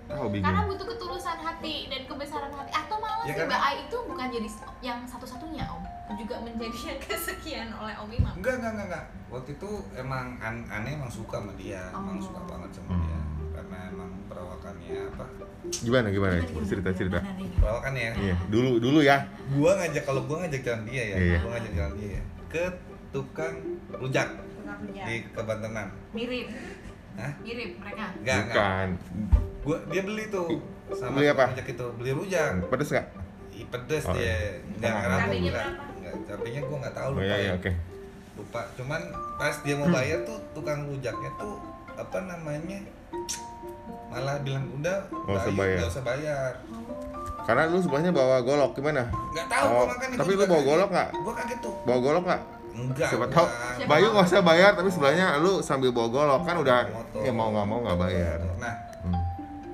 Oh, 0.09 0.31
Karena 0.31 0.65
butuh 0.65 0.87
ketulusan 0.87 1.37
hati 1.37 1.75
dan 1.87 2.03
kebesaran 2.05 2.49
hati. 2.51 2.71
Atau 2.73 2.97
malah 2.97 3.25
Ya, 3.25 3.29
si 3.29 3.33
karena- 3.35 3.51
Mbak 3.51 3.63
Ai 3.63 3.77
itu 3.83 3.97
bukan 4.05 4.27
jadi 4.29 4.49
yang 4.81 4.99
satu-satunya 5.03 5.65
Om, 5.67 5.85
juga 6.15 6.35
menjadi 6.41 6.79
yang 6.87 7.01
kesekian 7.01 7.69
oleh 7.71 7.95
Om 7.95 8.11
Imam. 8.11 8.33
enggak 8.35 8.55
enggak 8.57 8.73
enggak, 8.73 8.87
enggak. 8.87 9.05
waktu 9.29 9.51
itu 9.53 9.71
emang 9.95 10.27
an 10.39 10.57
aneh 10.67 10.93
emang 10.95 11.09
suka 11.09 11.37
sama 11.37 11.53
dia 11.55 11.83
emang 11.91 12.17
Oh. 12.17 12.25
suka 12.25 12.41
banget 12.47 12.71
sama 12.73 12.91
Hmm. 12.91 13.03
dia 13.03 13.21
karena 13.53 13.79
emang 13.91 14.11
perawakannya 14.25 14.99
apa 15.11 15.25
Gimana 15.69 16.09
gimana? 16.09 16.41
Cerita 16.65 16.91
cerita. 16.91 17.19
Gimana 17.19 17.37
nih? 17.37 17.49
perawakannya 17.55 18.01
ya 18.01 18.13
Iya, 18.17 18.37
dulu 18.49 18.71
dulu 18.79 18.99
ya. 19.01 19.19
gua 19.51 19.73
ngajak 19.77 20.03
kalau 20.03 20.23
gua 20.25 20.37
ngajak 20.41 20.61
jalan 20.63 20.83
dia 20.85 21.03
ya 21.05 21.17
Iya. 21.19 21.39
gua 21.39 21.51
ngajak 21.53 21.73
jalan 21.75 21.93
dia 21.95 22.09
ya 22.11 22.23
ke 22.47 22.65
tukang 23.09 23.55
rujak 23.91 24.29
di 25.03 25.15
kebantenan 25.29 25.89
Mirip. 26.11 26.49
Hah? 27.15 27.33
Mirip 27.41 27.71
mereka. 27.77 28.05
enggak 28.15 28.39
enggak 28.39 28.57
Bukan. 28.57 28.89
gua 29.61 29.77
dia 29.89 30.03
beli 30.03 30.25
tuh 30.29 30.47
sama 30.91 31.19
Beli 31.19 31.29
apa? 31.29 31.45
rujak 31.51 31.69
itu 31.69 31.87
beli 31.95 32.11
rujak 32.15 32.49
Pedes 32.65 32.89
nggak? 32.89 33.07
Ih, 33.59 33.67
pedes 33.67 34.05
Oh, 34.05 34.15
dia 34.15 34.23
iya. 34.23 34.37
enggak 34.63 34.79
Tenang. 34.81 35.03
karena 35.03 35.17
gua 35.17 35.23
Cabenya 35.25 35.39
enggak 35.43 35.67
berapa? 35.67 35.83
enggak 35.91 36.15
cabenya 36.25 36.61
gua 36.63 36.77
enggak 36.79 36.95
tahu 36.95 37.05
Oh 37.05 37.13
lupa 37.13 37.25
iya 37.25 37.37
iya 37.37 37.45
ya. 37.45 37.53
oke. 37.55 37.71
lupa 38.39 38.61
cuman 38.73 39.01
pas 39.35 39.55
dia 39.59 39.75
mau 39.75 39.89
bayar 39.89 40.19
tuh 40.23 40.39
tukang 40.53 40.81
rujaknya 40.85 41.31
tuh 41.35 41.55
apa 41.93 42.19
namanya 42.25 42.79
malah 44.09 44.37
bilang 44.41 44.65
udah 44.73 44.99
Nggak 45.11 45.37
usah 45.37 45.53
bayar. 45.53 45.77
nggak 45.77 45.91
usah 45.91 46.05
bayar 46.05 46.53
Karena 47.41 47.63
lu 47.67 47.81
sebelahnya 47.81 48.13
bawa 48.13 48.37
golok 48.41 48.71
gimana? 48.75 49.09
nggak 49.09 49.47
tahu 49.49 49.67
Oh, 49.67 49.73
gua 49.75 49.87
makanya 49.91 50.17
tapi 50.17 50.31
lu 50.31 50.45
bawa 50.45 50.63
golok 50.65 50.89
nggak? 50.89 51.09
gua 51.17 51.33
kaget 51.35 51.59
tuh 51.59 51.75
Bawa 51.83 51.99
golok 51.99 52.25
nggak? 52.25 52.43
enggak 52.71 53.09
Siapa 53.09 53.27
tahu 53.27 53.47
Siapa 53.49 53.89
Bayu 53.89 54.07
nggak 54.09 54.27
usah 54.29 54.43
bayar 54.45 54.71
tapi 54.73 54.89
sebelahnya 54.89 55.27
lu 55.39 55.53
sambil 55.59 55.91
bawa 55.91 56.09
golok 56.09 56.41
kan 56.45 56.57
udah 56.57 56.79
Motor. 56.87 57.21
ya 57.21 57.33
mau 57.33 57.49
nggak 57.51 57.67
mau 57.67 57.79
nggak 57.83 57.99
bayar. 57.99 58.39
nah 58.57 58.75
Hmm. 58.99 59.15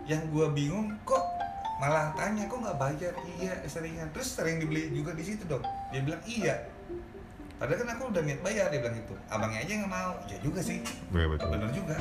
yang 0.04 0.20
gua 0.28 0.46
bingung 0.50 0.88
kok 1.02 1.16
malah 1.74 2.14
tanya 2.14 2.46
kok 2.46 2.58
nggak 2.58 2.78
bayar 2.78 3.12
iya 3.34 3.54
seringan 3.66 4.08
terus 4.10 4.28
sering 4.32 4.56
dibeli 4.58 4.88
juga 4.90 5.10
di 5.12 5.24
situ 5.24 5.42
dong 5.44 5.62
dia 5.90 6.00
bilang 6.00 6.22
iya 6.24 6.54
padahal 7.54 7.78
kan 7.80 7.88
aku 7.92 8.02
udah 8.10 8.22
niat 8.22 8.40
bayar 8.40 8.66
dia 8.68 8.78
bilang 8.78 8.96
itu 8.96 9.14
abangnya 9.26 9.60
aja 9.60 9.72
nggak 9.82 9.92
mau 9.92 10.12
ya 10.26 10.37
juga 10.38 10.60
sih 10.62 10.78
betul. 11.10 11.48
bener 11.50 11.70
juga 11.70 11.96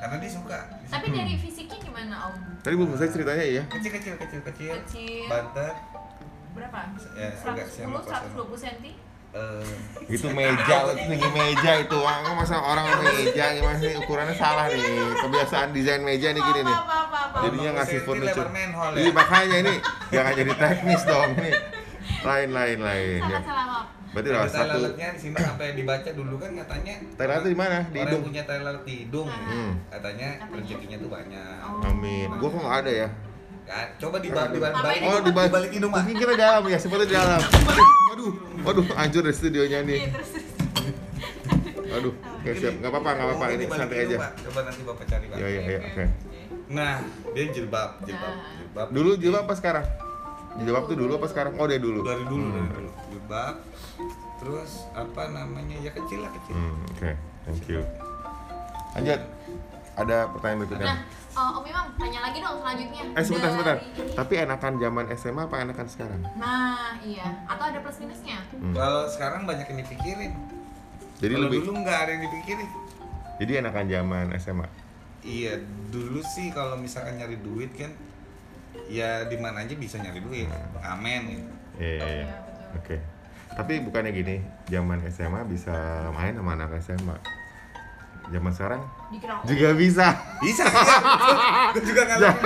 karena 0.00 0.16
dia 0.16 0.30
suka 0.32 0.58
Tapi 0.88 1.06
dari 1.12 1.36
fisiknya 1.36 1.76
gimana 1.76 2.14
Om? 2.24 2.34
Tadi 2.64 2.72
belum 2.72 2.88
selesai 2.90 3.12
ceritanya 3.12 3.44
ya. 3.44 3.62
kecil 3.68 3.92
kecil 3.92 4.14
kecil 4.16 4.40
kecil 4.48 4.72
Kecil. 4.80 5.28
bantet 5.28 5.76
Berapa? 6.50 6.78
Ya, 7.14 7.30
agak 7.36 7.66
110, 7.68 7.84
sama 7.84 7.98
kos, 8.00 8.10
120 8.34 8.64
cm? 8.64 8.86
eh, 9.30 9.72
Itu 10.10 10.26
meja, 10.34 10.76
itu 10.82 11.04
tinggi 11.06 11.28
meja 11.30 11.72
itu. 11.78 11.98
Masa 12.34 12.58
orang 12.58 12.90
meja 13.06 13.44
gimana 13.54 13.78
sih 13.78 13.92
ukurannya 13.94 14.34
salah 14.34 14.66
nih. 14.66 14.82
Kebiasaan 15.14 15.70
desain 15.70 16.02
meja 16.02 16.34
nih 16.34 16.42
gini 16.42 16.60
nih. 16.66 16.76
Jadinya 17.32 17.70
ngasih 17.76 17.98
furniture. 18.02 18.48
Jadi 18.92 19.06
ya. 19.06 19.12
makanya 19.12 19.56
ini 19.58 19.74
jangan 20.08 20.32
jadi 20.34 20.52
teknis 20.56 21.02
dong 21.04 21.30
ini. 21.36 21.52
Lain 22.20 22.48
lain 22.50 22.78
lain 22.80 23.20
ya. 23.22 23.40
Berarti 24.10 24.28
lah 24.28 24.42
satu. 24.44 24.74
lalatnya 24.76 25.08
di 25.14 25.20
sini 25.22 25.36
sampai 25.38 25.66
dibaca 25.72 26.10
dulu 26.10 26.34
kan 26.34 26.50
katanya 26.52 26.94
Tai 27.14 27.26
lalat 27.30 27.46
di 27.46 27.54
mana? 27.54 27.78
Di 27.86 27.94
hidung. 27.96 28.10
yang 28.10 28.26
punya 28.26 28.42
tai 28.42 28.58
lalat 28.58 28.82
di 28.82 28.94
hidung 29.06 29.28
Hmm. 29.30 29.72
katanya 29.86 30.28
rezekinya 30.50 30.96
tuh 30.98 31.06
banyak 31.08 31.56
Oh. 31.62 31.86
Amin. 31.86 32.28
Gua 32.36 32.48
kok 32.50 32.60
nggak 32.60 32.78
ada 32.82 32.92
ya. 32.96 33.08
kan 33.62 33.86
coba 33.96 34.16
dibalik 34.18 34.50
dibalik 34.50 34.98
ini? 34.98 35.06
Oh 35.06 35.14
di 35.14 35.22
di 35.22 35.30
balik, 35.30 35.50
balik 35.54 35.70
hidung 35.70 35.90
mah 35.94 36.02
Mungkin 36.02 36.16
kira 36.18 36.34
dalam 36.34 36.62
ya, 36.66 36.74
seperti 36.74 37.04
di 37.06 37.14
dalam. 37.14 37.38
Waduh, 38.10 38.32
waduh, 38.66 38.86
hancur 38.98 39.22
deh 39.22 39.30
studionya 39.30 39.78
Iya, 39.78 39.86
nih. 39.86 39.98
terus 40.10 40.30
terus. 40.34 40.46
Waduh, 41.86 42.12
oke 42.14 42.50
siap, 42.52 42.74
nggak 42.76 42.90
apa-apa, 42.90 43.10
nggak 43.12 43.26
apa-apa, 43.30 43.44
ini 43.52 43.64
santai 43.68 43.98
aja. 44.00 44.16
Coba 44.32 44.60
nanti 44.62 44.82
bapak 44.82 45.04
cari 45.06 45.24
pak 45.26 45.36
Ya 45.38 45.46
ya 45.48 45.60
ya, 45.64 45.78
oke. 45.84 46.04
Nah 46.70 47.02
dia 47.30 47.50
jilbab 47.50 47.98
jilbab 48.00 48.30
Nah. 48.30 48.54
jilbab 48.56 48.86
Dulu 48.88 49.10
jilbab 49.16 49.42
apa 49.44 49.54
sekarang? 49.54 49.86
Jilbab 50.56 50.82
tuh 50.84 50.96
dulu 50.96 51.12
apa 51.14 51.26
sekarang? 51.26 51.52
Oh 51.56 51.66
dia 51.66 51.78
dulu. 51.78 52.00
dari 52.00 52.22
dulu 52.24 52.44
Hmm. 52.44 52.54
dari 52.56 52.70
dulu 52.76 52.90
jilbab 53.08 53.54
terus 54.36 54.70
apa 54.92 55.22
namanya 55.28 55.76
ya 55.76 55.90
kecil 55.90 56.22
lah 56.22 56.30
kecil 56.32 56.54
Hmm, 56.54 56.78
oke, 56.88 57.10
thank 57.44 57.66
you. 57.66 57.82
Lanjut, 58.92 59.20
ada 59.94 60.16
pertanyaan 60.28 60.58
berikutnya. 60.60 60.86
Nah, 60.88 60.98
eh, 61.30 61.50
Om 61.52 61.64
Imam, 61.64 61.86
tanya 61.94 62.20
lagi 62.22 62.38
dong 62.40 62.56
selanjutnya. 62.56 63.02
Eh 63.12 63.22
sebentar 63.22 63.50
sebentar. 63.50 63.76
Dari 63.76 64.00
ini. 64.00 64.14
Tapi 64.16 64.32
enakan 64.40 64.72
zaman 64.76 65.04
SMA 65.12 65.42
apa 65.44 65.56
enakan 65.60 65.86
sekarang? 65.86 66.20
Nah, 66.34 66.96
iya. 67.00 67.26
Atau 67.46 67.64
ada 67.66 67.78
plus 67.78 67.98
minusnya? 67.98 68.38
Hmm. 68.50 68.72
kalau 68.72 69.02
sekarang 69.06 69.42
banyak 69.44 69.66
yang 69.66 69.78
dipikirin 69.80 70.32
Jadi 71.18 71.32
kalau 71.32 71.44
lebih, 71.46 71.58
dulu 71.60 71.72
nggak 71.78 71.98
ada 71.98 72.10
yang 72.10 72.22
dipikirin 72.24 72.68
jadi 73.36 73.52
enakan 73.60 73.84
zaman 73.86 74.24
SMA. 74.36 74.68
Iya, 75.20 75.60
dulu 75.88 76.20
sih 76.26 76.48
kalau 76.48 76.74
misalkan 76.74 77.14
nyari 77.14 77.36
duit 77.36 77.70
kan 77.72 77.92
ya 78.86 79.24
di 79.24 79.36
mana 79.36 79.60
aja 79.60 79.74
bisa 79.74 79.96
nyari 79.96 80.18
duit. 80.18 80.48
Amin 80.80 81.20
gitu. 81.30 81.52
Iya 81.76 81.86
iya. 81.86 82.00
iya. 82.00 82.16
Iya, 82.18 82.36
betul. 82.38 82.76
Oke. 82.76 82.96
Tapi 83.50 83.72
bukannya 83.80 84.10
gini, 84.10 84.36
zaman 84.66 85.02
SMA 85.06 85.42
bisa 85.44 85.74
main 86.10 86.32
sama 86.32 86.54
anak 86.54 86.72
SMA. 86.80 87.16
Zaman 88.30 88.52
sekarang 88.54 88.82
Dikira 89.10 89.42
juga 89.42 89.68
bisa. 89.74 90.06
Bisa. 90.38 90.62
Gue 91.74 91.82
juga 91.82 92.02
ngalamin. 92.06 92.42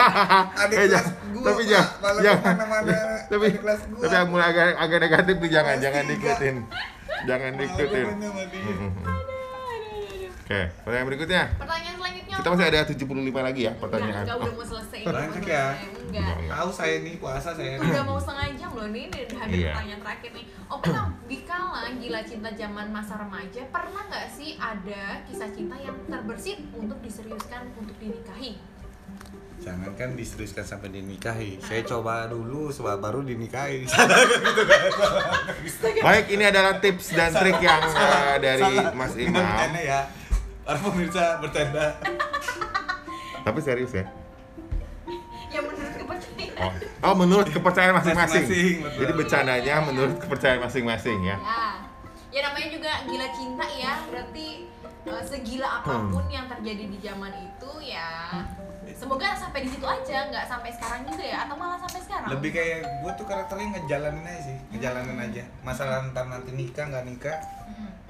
Adik 0.57 0.75
Eh, 0.75 0.81
kelas 0.81 0.93
jangan- 0.97 1.13
gua 1.35 1.45
tapi 1.45 1.63
jangan, 1.67 2.15
jangan. 2.17 2.41
ke 2.41 2.49
mana-mana 2.57 2.97
tapi 3.31 3.47
kelas 3.53 3.81
gua. 3.85 4.01
tapi 4.01 4.15
yang 4.17 4.29
mulai 4.33 4.47
agak, 4.49 4.67
agak 4.79 4.99
negatif 5.03 5.35
nih 5.37 5.51
jangan 5.51 5.77
jangan 5.77 6.03
tiga. 6.03 6.17
diikutin 6.25 6.57
jangan 7.25 7.51
Malah 7.53 7.69
oke 10.45 10.61
pertanyaan 10.85 11.07
berikutnya 11.09 11.43
Pertanyaan 11.57 11.97
selanjutnya. 11.97 12.37
kita 12.37 12.49
masih 12.51 12.67
ada 12.67 12.81
75 12.85 13.01
lagi 13.41 13.61
ya 13.63 13.73
pertanyaan 13.75 14.23
enggak, 14.23 14.35
Oh, 14.35 14.43
udah 14.43 14.53
mau 14.53 14.67
selesai. 14.67 15.01
Banyak 15.05 15.45
ya? 15.45 15.67
Enggak. 16.05 16.35
Enggak. 16.37 16.53
Tahu 16.53 16.71
saya 16.71 16.95
nih 17.01 17.15
puasa 17.17 17.51
saya. 17.53 17.75
nih. 17.77 17.87
Udah 17.87 18.05
mau 18.05 18.19
setengah 18.19 18.47
jam 18.55 18.71
loh 18.73 18.89
nih, 18.89 19.03
ini 19.07 19.19
udah 19.23 19.39
hampir 19.39 19.57
Iya. 19.57 19.73
pertanyaan 19.73 20.01
terakhir 20.03 20.31
nih. 20.33 20.45
Om 20.65 20.81
Imam, 20.83 21.09
dikala 21.25 21.83
gila 21.95 22.21
cinta 22.23 22.51
zaman 22.53 22.87
masa 22.89 23.15
remaja, 23.17 23.63
pernah 23.69 24.03
nggak 24.05 24.27
sih 24.29 24.51
ada 24.57 25.05
kisah 25.25 25.51
cinta 25.51 25.77
yang 25.77 25.97
terbersit 26.05 26.59
untuk 26.73 26.99
diseriuskan 27.01 27.63
untuk 27.75 27.97
dinikahi? 27.97 28.53
Jangan 29.57 29.97
kan 29.97 30.13
diseriuskan 30.13 30.61
sampai 30.63 30.89
dinikahi. 30.91 31.57
Saya 31.59 31.81
coba 31.83 32.27
dulu 32.27 32.69
sebab 32.69 33.01
baru 33.01 33.23
dinikahi. 33.23 33.89
baik 36.01 36.27
ini 36.29 36.45
adalah 36.45 36.77
tips 36.79 37.13
dan 37.13 37.33
trik 37.33 37.57
yang 37.59 37.81
uh, 37.87 38.37
dari. 38.37 38.77
Mas 38.93 39.15
Imam 39.17 39.41
ya. 39.75 40.05
Para 40.65 40.79
pemirsa 40.81 41.39
bercanda. 41.39 41.93
tapi 43.45 43.61
serius 43.61 43.93
ya 43.93 44.09
Yang 45.51 45.65
menurut 45.69 45.95
kepercayaan. 45.95 46.57
oh, 46.59 46.73
oh 47.05 47.15
menurut 47.15 47.49
kepercayaan 47.49 47.95
masing-masing 47.95 48.43
Masing-masing, 48.43 48.77
betul. 48.81 48.99
jadi 48.99 49.13
bercandanya 49.15 49.75
menurut 49.85 50.17
kepercayaan 50.19 50.61
masing-masing 50.63 51.19
ya 51.23 51.37
Ya. 51.37 51.65
Ya 52.33 52.41
namanya 52.43 52.67
juga 52.69 52.91
gila 53.05 53.29
cinta 53.31 53.63
ya, 53.71 53.95
berarti 54.09 54.67
eh, 55.07 55.23
segila 55.23 55.69
apa 55.79 56.03
pun 56.03 56.27
yang 56.27 56.49
terjadi 56.49 56.85
di 56.89 56.99
zaman 56.99 57.31
itu 57.31 57.71
ya 57.81 58.11
semoga 58.91 59.35
sampai 59.35 59.63
di 59.63 59.71
situ 59.71 59.83
aja, 59.83 60.27
nggak 60.29 60.45
sampai 60.45 60.71
sekarang 60.71 61.03
juga 61.05 61.23
ya, 61.23 61.39
atau 61.43 61.55
malah 61.55 61.79
sampai 61.79 62.01
sekarang. 62.01 62.29
Lebih 62.31 62.51
kayak 62.53 62.79
gue 63.01 63.13
tuh 63.15 63.23
karakternya 63.25 63.67
ngejalanin 63.75 64.23
aja 64.25 64.41
sih, 64.45 64.57
ngejalanin 64.71 65.19
aja. 65.21 65.43
Masalah 65.61 66.05
ntar 66.09 66.27
nanti 66.27 66.51
nikah 66.53 66.87
nggak 66.87 67.05
nikah. 67.05 67.39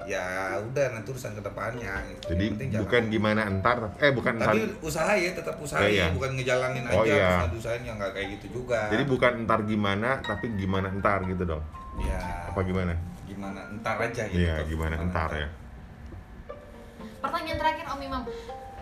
Ya 0.03 0.23
udah 0.59 0.85
nanti 0.91 1.07
urusan 1.07 1.31
ke 1.31 1.41
depannya. 1.41 1.95
gitu. 2.05 2.35
jadi 2.35 2.45
Yang 2.67 2.81
bukan 2.83 3.03
gimana 3.07 3.41
entar 3.47 3.77
eh 3.95 4.11
bukan 4.11 4.33
entar 4.35 4.51
Tapi 4.51 4.61
usaha 4.83 5.13
ya 5.15 5.31
tetap 5.31 5.55
usaha 5.55 5.79
Oh, 5.79 5.87
ya, 5.87 5.89
iya. 5.89 6.05
bukan 6.11 6.35
ngejalanin 6.35 6.83
aja 6.83 6.93
Oh, 6.93 7.03
iya. 7.03 7.15
terus 7.15 7.39
nggak 7.39 7.55
usahain 7.57 7.81
ya 7.81 7.93
nggak 7.95 8.11
kayak 8.11 8.27
gitu 8.35 8.47
juga. 8.51 8.79
jadi 8.91 9.03
bukan 9.07 9.31
entar 9.41 9.59
gimana 9.63 10.09
tapi 10.19 10.45
gimana 10.53 10.87
entar 10.89 11.23
gitu 11.23 11.43
dong 11.47 11.63
ya 11.97 12.19
apa 12.45 12.59
gimana 12.61 12.93
gimana 13.25 13.61
entar 13.71 13.95
aja 13.97 14.23
gitu. 14.27 14.35
iya 14.37 14.55
gimana 14.63 14.95
entar 14.99 15.31
ya 15.31 15.47
Pertanyaan 17.17 17.57
terakhir 17.57 17.85
Om 17.89 18.01
Imam, 18.03 18.21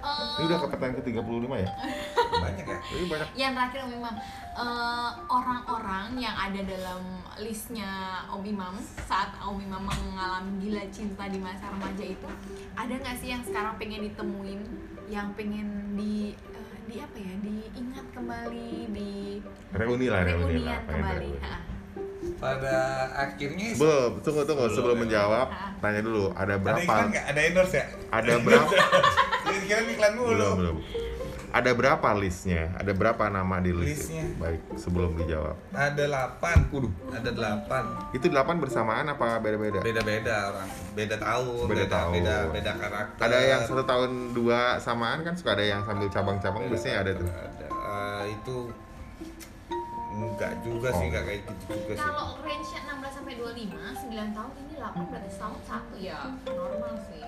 eh, 0.04 0.36
Ini 0.36 0.44
udah 0.46 0.58
ke 0.58 0.68
pertanyaan 0.68 0.96
ke-35 1.00 1.24
ya? 1.56 1.70
banyak 2.44 2.66
ya 2.66 2.78
Ini 2.84 3.06
banyak 3.08 3.28
yang 3.34 3.52
terakhir 3.54 3.80
Om 3.82 3.94
Imam 3.94 4.16
Eh, 4.54 5.10
orang-orang 5.28 6.14
yang 6.16 6.36
ada 6.36 6.62
dalam 6.62 7.02
listnya 7.36 7.90
Om 8.30 8.46
Imam 8.46 8.78
saat 9.02 9.34
Om 9.40 9.58
Imam 9.58 9.82
mengalami 9.82 10.62
gila 10.62 10.86
cinta 10.88 11.26
di 11.26 11.40
masa 11.40 11.68
remaja 11.68 12.06
itu 12.06 12.30
ada 12.74 12.94
nggak 12.94 13.18
sih 13.18 13.34
yang 13.34 13.42
sekarang 13.42 13.74
pengen 13.76 14.06
ditemuin 14.06 14.62
yang 15.08 15.34
pengen 15.34 15.66
di 15.94 16.38
eh, 16.38 16.78
di 16.86 16.96
apa 16.98 17.18
ya 17.18 17.34
diingat 17.40 18.06
kembali 18.14 18.70
di 18.92 19.42
reuni 19.72 20.06
lah, 20.06 20.22
reuni 20.22 20.62
lah. 20.62 20.78
kembali 20.84 21.32
reuni. 21.34 21.42
Ha. 21.42 21.58
pada 22.36 22.76
akhirnya 23.18 23.68
Sebelum, 23.74 24.12
tunggu 24.22 24.42
tunggu 24.44 24.64
Belum, 24.64 24.76
sebelum 24.76 24.94
belum. 24.94 25.02
menjawab, 25.02 25.48
Ah. 25.50 25.74
tanya 25.80 26.00
dulu 26.00 26.30
ada 26.30 26.46
ada 26.46 26.56
berapa? 26.56 26.80
iklan 26.80 27.06
nggak 27.10 27.26
ada 27.26 27.42
endorse 27.42 27.74
ya 27.74 27.86
Ada 28.12 28.34
berapa? 28.38 28.70
kira 29.64 29.82
iklan 29.84 30.14
dulu 30.14 30.30
belum 30.32 30.56
belum. 30.58 30.78
Ada 31.54 31.70
berapa 31.72 32.10
listnya? 32.14 32.74
Ada 32.74 32.92
berapa 32.92 33.30
nama 33.30 33.62
di 33.62 33.70
list? 33.72 34.10
Listnya. 34.10 34.26
Baik, 34.36 34.58
sebelum 34.74 35.14
dijawab. 35.16 35.54
ada 35.70 36.04
8 36.42 36.42
Waduh. 36.68 36.90
ada 37.12 37.30
8 37.30 38.10
Itu 38.12 38.26
delapan 38.28 38.58
bersamaan 38.58 39.06
apa 39.08 39.38
beda-beda? 39.38 39.78
beda-beda 39.80 40.50
orang 40.50 40.70
beda 40.94 41.16
tahun 41.16 41.64
Beda 41.64 41.70
beda 41.70 41.86
tahun. 41.88 42.12
beda 42.16 42.36
beda 42.50 42.72
karakter 42.76 43.22
Ada 43.22 43.38
yang 43.44 43.62
satu 43.64 43.84
tahun 43.84 44.12
dua 44.34 44.60
samaan 44.78 45.22
kan 45.22 45.34
suka 45.34 45.54
ada 45.54 45.62
yang 45.64 45.82
sambil 45.84 46.10
cabang-cabang 46.10 46.66
biasanya 46.66 46.98
ada 47.00 47.12
tuh. 47.16 47.30
ada 47.30 47.66
Eh, 47.70 48.24
itu 48.34 48.56
enggak 50.14 50.54
juga 50.62 50.90
sih 50.92 50.98
Oh. 51.00 51.08
enggak 51.08 51.24
kayak 51.24 51.40
gitu 51.44 51.54
juga 51.72 51.92
sih 51.92 51.98
kalau 52.00 52.28
range 52.40 52.70
16 52.72 52.82
sampai 53.12 53.34
25 53.36 53.78
9 54.00 54.30
tahun 54.32 54.52
ini 54.60 54.74
8 54.76 55.06
berarti 55.06 55.30
setahun 55.30 55.60
satu 55.64 55.96
ya 55.96 56.18
normal 56.48 56.94
sih 57.04 57.22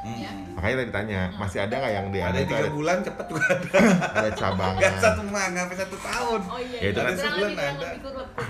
Mm-mm. 0.00 0.14
ya. 0.16 0.30
Makanya 0.52 0.76
tadi 0.78 0.90
tanya, 0.92 1.20
masih 1.32 1.58
ada 1.60 1.74
nggak 1.74 1.92
yang 1.92 2.06
di 2.08 2.20
ada 2.20 2.38
tiga 2.38 2.56
ada, 2.56 2.70
bulan 2.70 2.96
cepet 3.00 3.26
juga 3.26 3.44
ada 3.48 3.70
ada 4.14 4.30
cabangan? 4.32 4.78
nggak 4.78 4.94
satu 5.00 5.22
manga 5.24 5.60
sampai 5.60 5.78
satu 5.78 5.96
tahun 5.98 6.40
oh 6.44 6.60
iya, 6.60 6.78
Ya, 6.78 6.88
itu 6.88 6.98
iya. 6.98 7.04
kan 7.04 7.14
sebulan 7.16 7.52
ada. 7.54 7.88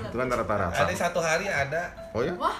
Itu 0.04 0.14
kan 0.14 0.26
rata-rata. 0.30 0.76
ada 0.78 0.92
satu 0.94 1.20
hari 1.20 1.46
ada 1.46 1.82
Oh 2.12 2.20
ya? 2.20 2.32
wah 2.34 2.58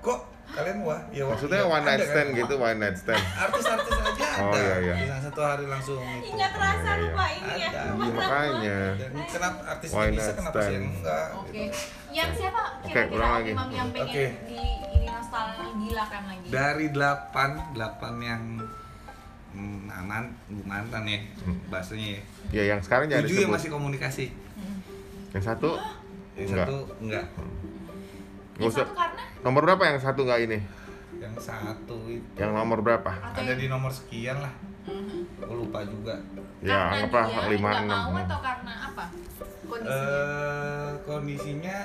kok 0.00 0.20
kalian 0.50 0.78
wah 0.82 0.98
ya 1.08 1.22
wah, 1.22 1.32
Maksudnya 1.32 1.60
iya, 1.60 1.66
one 1.68 1.84
night 1.84 2.00
kan? 2.00 2.08
stand 2.08 2.30
gitu, 2.32 2.54
one 2.56 2.78
night 2.78 2.96
stand. 2.96 3.22
artis-artis 3.36 3.92
aja 3.92 4.26
ada 4.28 4.38
Oh, 4.40 4.54
iya, 4.56 4.76
iya. 4.80 4.94
Bisa 4.96 5.16
satu 5.22 5.40
hari 5.40 5.64
langsung 5.66 6.00
itu 6.00 6.26
ingat 6.28 6.52
rasa 6.52 6.80
Iya, 6.80 6.94
iya. 6.96 7.02
lupa 7.04 7.24
ini 7.28 7.52
ya 7.52 7.68
Ada. 7.68 7.80
Iya 7.80 8.10
makanya. 8.12 8.78
Dan 8.96 9.10
kenapa 9.24 9.60
artis 9.68 9.88
bisa 9.90 10.30
kenapa 10.32 10.58
sih 10.60 10.76
enggak 10.76 11.26
Oke. 11.36 11.62
Yang 12.10 12.30
siapa 12.34 12.62
Oke, 12.72 12.86
kira-kira 12.88 13.26
lagi. 13.28 13.52
Imam 13.52 13.68
yang 13.70 13.88
pengen 13.90 14.06
Oke. 14.08 14.24
di 14.42 14.62
ini 15.30 15.38
nostalgilakan 15.88 16.22
lagi? 16.26 16.46
dari 16.50 16.86
delapan 16.88 17.50
delapan 17.70 18.14
yang 18.20 18.42
mm, 19.52 19.80
aman 19.88 20.24
mantan 20.64 21.02
ya 21.04 21.18
bahasanya 21.68 22.08
ya 22.10 22.22
Ya 22.50 22.62
yang 22.68 22.80
sekarang 22.80 23.06
jangan 23.06 23.24
tujuh 23.24 23.40
yang 23.40 23.52
masih 23.52 23.70
komunikasi 23.70 24.26
Hmm. 24.52 24.76
Yang 25.30 25.44
satu 25.46 25.70
yang 26.34 26.48
Enggak. 26.48 26.66
satu 26.66 26.76
enggak 26.98 27.24
nggak 27.30 28.58
Yang 28.58 28.68
usah. 28.68 28.82
satu 28.82 28.92
karena 28.92 29.22
Nomor 29.40 29.62
berapa 29.64 29.82
yang 29.86 29.98
satu 29.98 30.20
nggak 30.22 30.40
ini? 30.42 30.58
yang 31.16 31.34
satu 31.36 31.96
itu 32.08 32.34
Yang 32.34 32.50
nomor 32.52 32.78
berapa? 32.80 33.10
atau 33.12 33.30
ada 33.36 33.46
yang- 33.46 33.56
di 33.56 33.66
nomor 33.66 33.88
sekian 33.90 34.36
lah 34.36 34.52
Mhm. 34.82 35.38
aku 35.38 35.52
lupa 35.56 35.80
juga 35.84 36.16
Ya 36.60 36.90
karena 36.90 37.24
dia 37.30 37.48
lima 37.48 37.70
enam. 37.78 38.00
mau 38.08 38.18
atau 38.18 38.38
karena 38.38 38.72
apa 38.84 39.04
kondisinya? 39.62 40.10
eh 40.10 40.90
kondisinya 41.06 41.76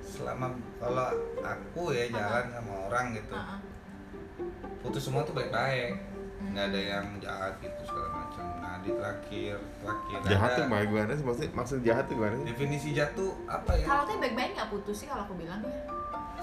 selama 0.00 0.46
kalau 0.78 1.08
aku 1.38 1.82
ya 1.90 2.06
jalan 2.08 2.44
sama 2.50 2.72
orang 2.86 3.06
gitu 3.14 3.34
putus 4.80 5.02
semua 5.02 5.22
tuh 5.22 5.34
baik-baik 5.34 5.96
Hmm. 6.36 6.52
nggak 6.52 6.68
ada 6.68 6.80
yang 6.84 7.06
jahat 7.16 7.56
gitu 7.64 7.80
segala 7.88 8.08
macam 8.12 8.44
nah 8.60 8.76
di 8.84 8.92
terakhir 8.92 9.56
terakhir 9.80 10.16
Jahat 10.28 10.48
ada 10.52 10.56
tuh 10.60 10.64
Mbak, 10.68 10.80
gimana 10.84 11.12
sih? 11.16 11.24
Maksud, 11.24 11.48
maksud 11.56 11.78
jahat 11.80 12.04
tuh 12.04 12.14
gimana 12.20 12.34
sih? 12.36 12.44
definisi 12.44 12.88
jatuh 12.92 13.32
apa 13.48 13.72
ya 13.72 13.84
Kalau 13.88 14.02
tuh 14.04 14.16
baik-baik 14.20 14.50
nggak 14.52 14.68
putus 14.68 14.96
sih 15.00 15.08
kalau 15.08 15.24
aku 15.24 15.32
bilang 15.32 15.64
ya. 15.64 15.80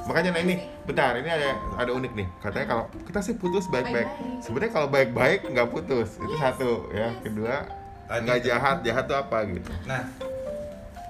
Makanya 0.10 0.30
nah 0.34 0.42
ini, 0.42 0.56
bentar, 0.84 1.14
ini 1.14 1.30
ada 1.30 1.56
ada 1.78 1.92
unik 1.94 2.12
nih. 2.12 2.28
Katanya 2.42 2.68
kalau 2.68 2.84
kita 3.06 3.20
sih 3.22 3.38
putus 3.38 3.70
baik-baik. 3.70 4.10
Sebenarnya 4.42 4.72
kalau 4.74 4.90
baik-baik 4.90 5.40
nggak 5.48 5.70
putus. 5.70 6.18
Itu 6.18 6.34
Yes, 6.36 6.42
satu 6.42 6.70
ya. 6.90 7.08
yes. 7.08 7.14
Kedua 7.22 7.56
nggak 8.10 8.40
jahat, 8.44 8.78
jahat 8.82 9.04
tuh 9.06 9.16
apa 9.16 9.38
gitu. 9.46 9.72
Nah, 9.86 10.02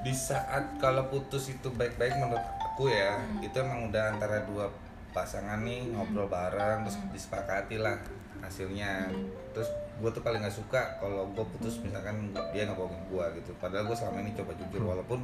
di 0.04 0.12
saat 0.12 0.76
kalau 0.78 1.08
putus 1.08 1.48
itu 1.48 1.68
baik-baik 1.72 2.12
menurut 2.16 2.44
aku 2.60 2.92
ya, 2.92 3.16
Hmm. 3.16 3.40
itu 3.40 3.56
emang 3.56 3.88
udah 3.88 4.12
antara 4.12 4.44
dua 4.44 4.68
pasangan 5.10 5.64
nih 5.64 5.88
ngobrol 5.90 6.28
bareng 6.28 6.84
terus 6.84 7.00
Hmm. 7.00 7.10
disepakati 7.10 7.80
lah 7.80 7.96
hasilnya. 8.40 9.08
Hmm. 9.08 9.32
Terus 9.56 9.70
gue 9.94 10.10
tuh 10.12 10.20
paling 10.20 10.44
nggak 10.44 10.52
suka 10.52 11.00
kalau 11.00 11.30
gue 11.32 11.46
putus 11.56 11.80
misalkan 11.80 12.34
dia 12.52 12.68
nggak 12.68 12.76
bohongin 12.76 13.04
gue 13.08 13.26
gitu. 13.40 13.52
Padahal 13.58 13.88
gue 13.88 13.96
selama 13.96 14.20
ini 14.20 14.36
coba 14.36 14.52
jujur 14.58 14.82
walaupun 14.84 15.20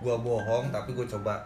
gue 0.00 0.16
bohong 0.16 0.72
tapi 0.72 0.94
gue 0.94 1.04
coba 1.04 1.44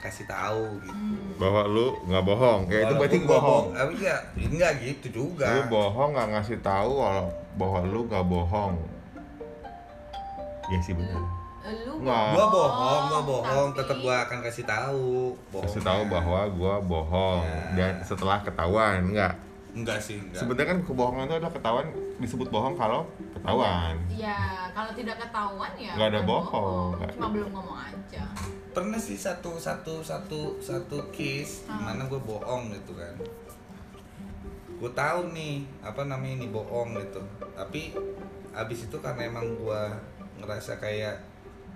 kasih 0.00 0.24
tahu 0.24 0.80
gitu. 0.80 0.94
Hmm. 0.94 1.36
Bahwa 1.36 1.68
lu 1.68 1.92
nggak 2.08 2.24
bohong. 2.24 2.60
Ya 2.70 2.88
itu 2.88 2.94
berarti 2.96 3.18
bohong. 3.26 3.66
Tapi 3.76 3.92
ya 4.00 4.16
enggak 4.38 4.72
gitu 4.80 5.06
juga. 5.12 5.46
Lu 5.52 5.62
bohong 5.68 6.16
nggak 6.16 6.28
ngasih 6.32 6.58
tahu 6.64 6.92
kalau 6.96 7.26
bahwa 7.60 7.78
lu 7.84 8.00
nggak 8.08 8.24
bohong. 8.24 8.74
Iya 10.70 10.78
sih 10.80 10.94
benar. 10.96 11.41
Lu 11.62 11.92
Nggak. 11.98 12.26
Gua 12.32 12.46
bohong, 12.48 13.02
gua 13.06 13.20
bohong, 13.22 13.68
tapi- 13.70 13.78
tetap 13.78 13.96
gua 13.98 14.14
akan 14.20 14.38
kasih 14.40 14.64
tahu. 14.64 15.30
Kasih 15.54 15.78
tahu 15.80 16.00
bahwa 16.06 16.40
gua 16.50 16.74
bohong 16.78 17.42
Ya. 17.44 17.62
dan 17.72 17.92
setelah 18.00 18.38
ketahuan 18.40 19.06
enggak. 19.06 19.34
enggak 19.72 19.96
sih, 19.96 20.20
enggak. 20.20 20.36
Sebenarnya 20.36 20.68
kan 20.68 20.78
kebohongan 20.82 21.24
itu 21.24 21.34
adalah 21.34 21.48
ketahuan 21.50 21.86
disebut 22.18 22.48
bohong 22.48 22.74
kalau 22.74 23.08
ketahuan. 23.32 23.96
Ya, 24.06 24.36
kalau 24.70 24.92
tidak 24.92 25.16
ketahuan 25.18 25.72
ya 25.74 25.92
Nggak 25.94 26.08
ada 26.10 26.20
bohong, 26.22 26.88
nggak. 26.94 27.10
Cuma 27.14 27.28
belum 27.30 27.50
ngomong 27.50 27.78
aja. 27.80 28.22
pernah 28.68 28.96
sih 28.96 29.14
satu 29.14 29.56
satu 29.56 30.00
satu 30.00 30.56
satu 30.58 30.96
case 31.10 31.64
Hmm. 31.64 31.76
di 31.76 31.82
mana 31.86 32.02
gue 32.06 32.16
bohong 32.18 32.68
gitu 32.70 32.92
kan 32.94 33.12
gue 34.72 34.90
tahu 34.90 35.20
nih 35.30 35.60
apa 35.78 36.02
namanya 36.02 36.34
ini 36.34 36.48
bohong 36.48 36.96
gitu 36.96 37.20
tapi 37.52 37.92
abis 38.50 38.88
itu 38.88 38.96
karena 38.96 39.28
emang 39.28 39.44
gue 39.46 39.82
ngerasa 40.38 40.76
kayak 40.76 41.20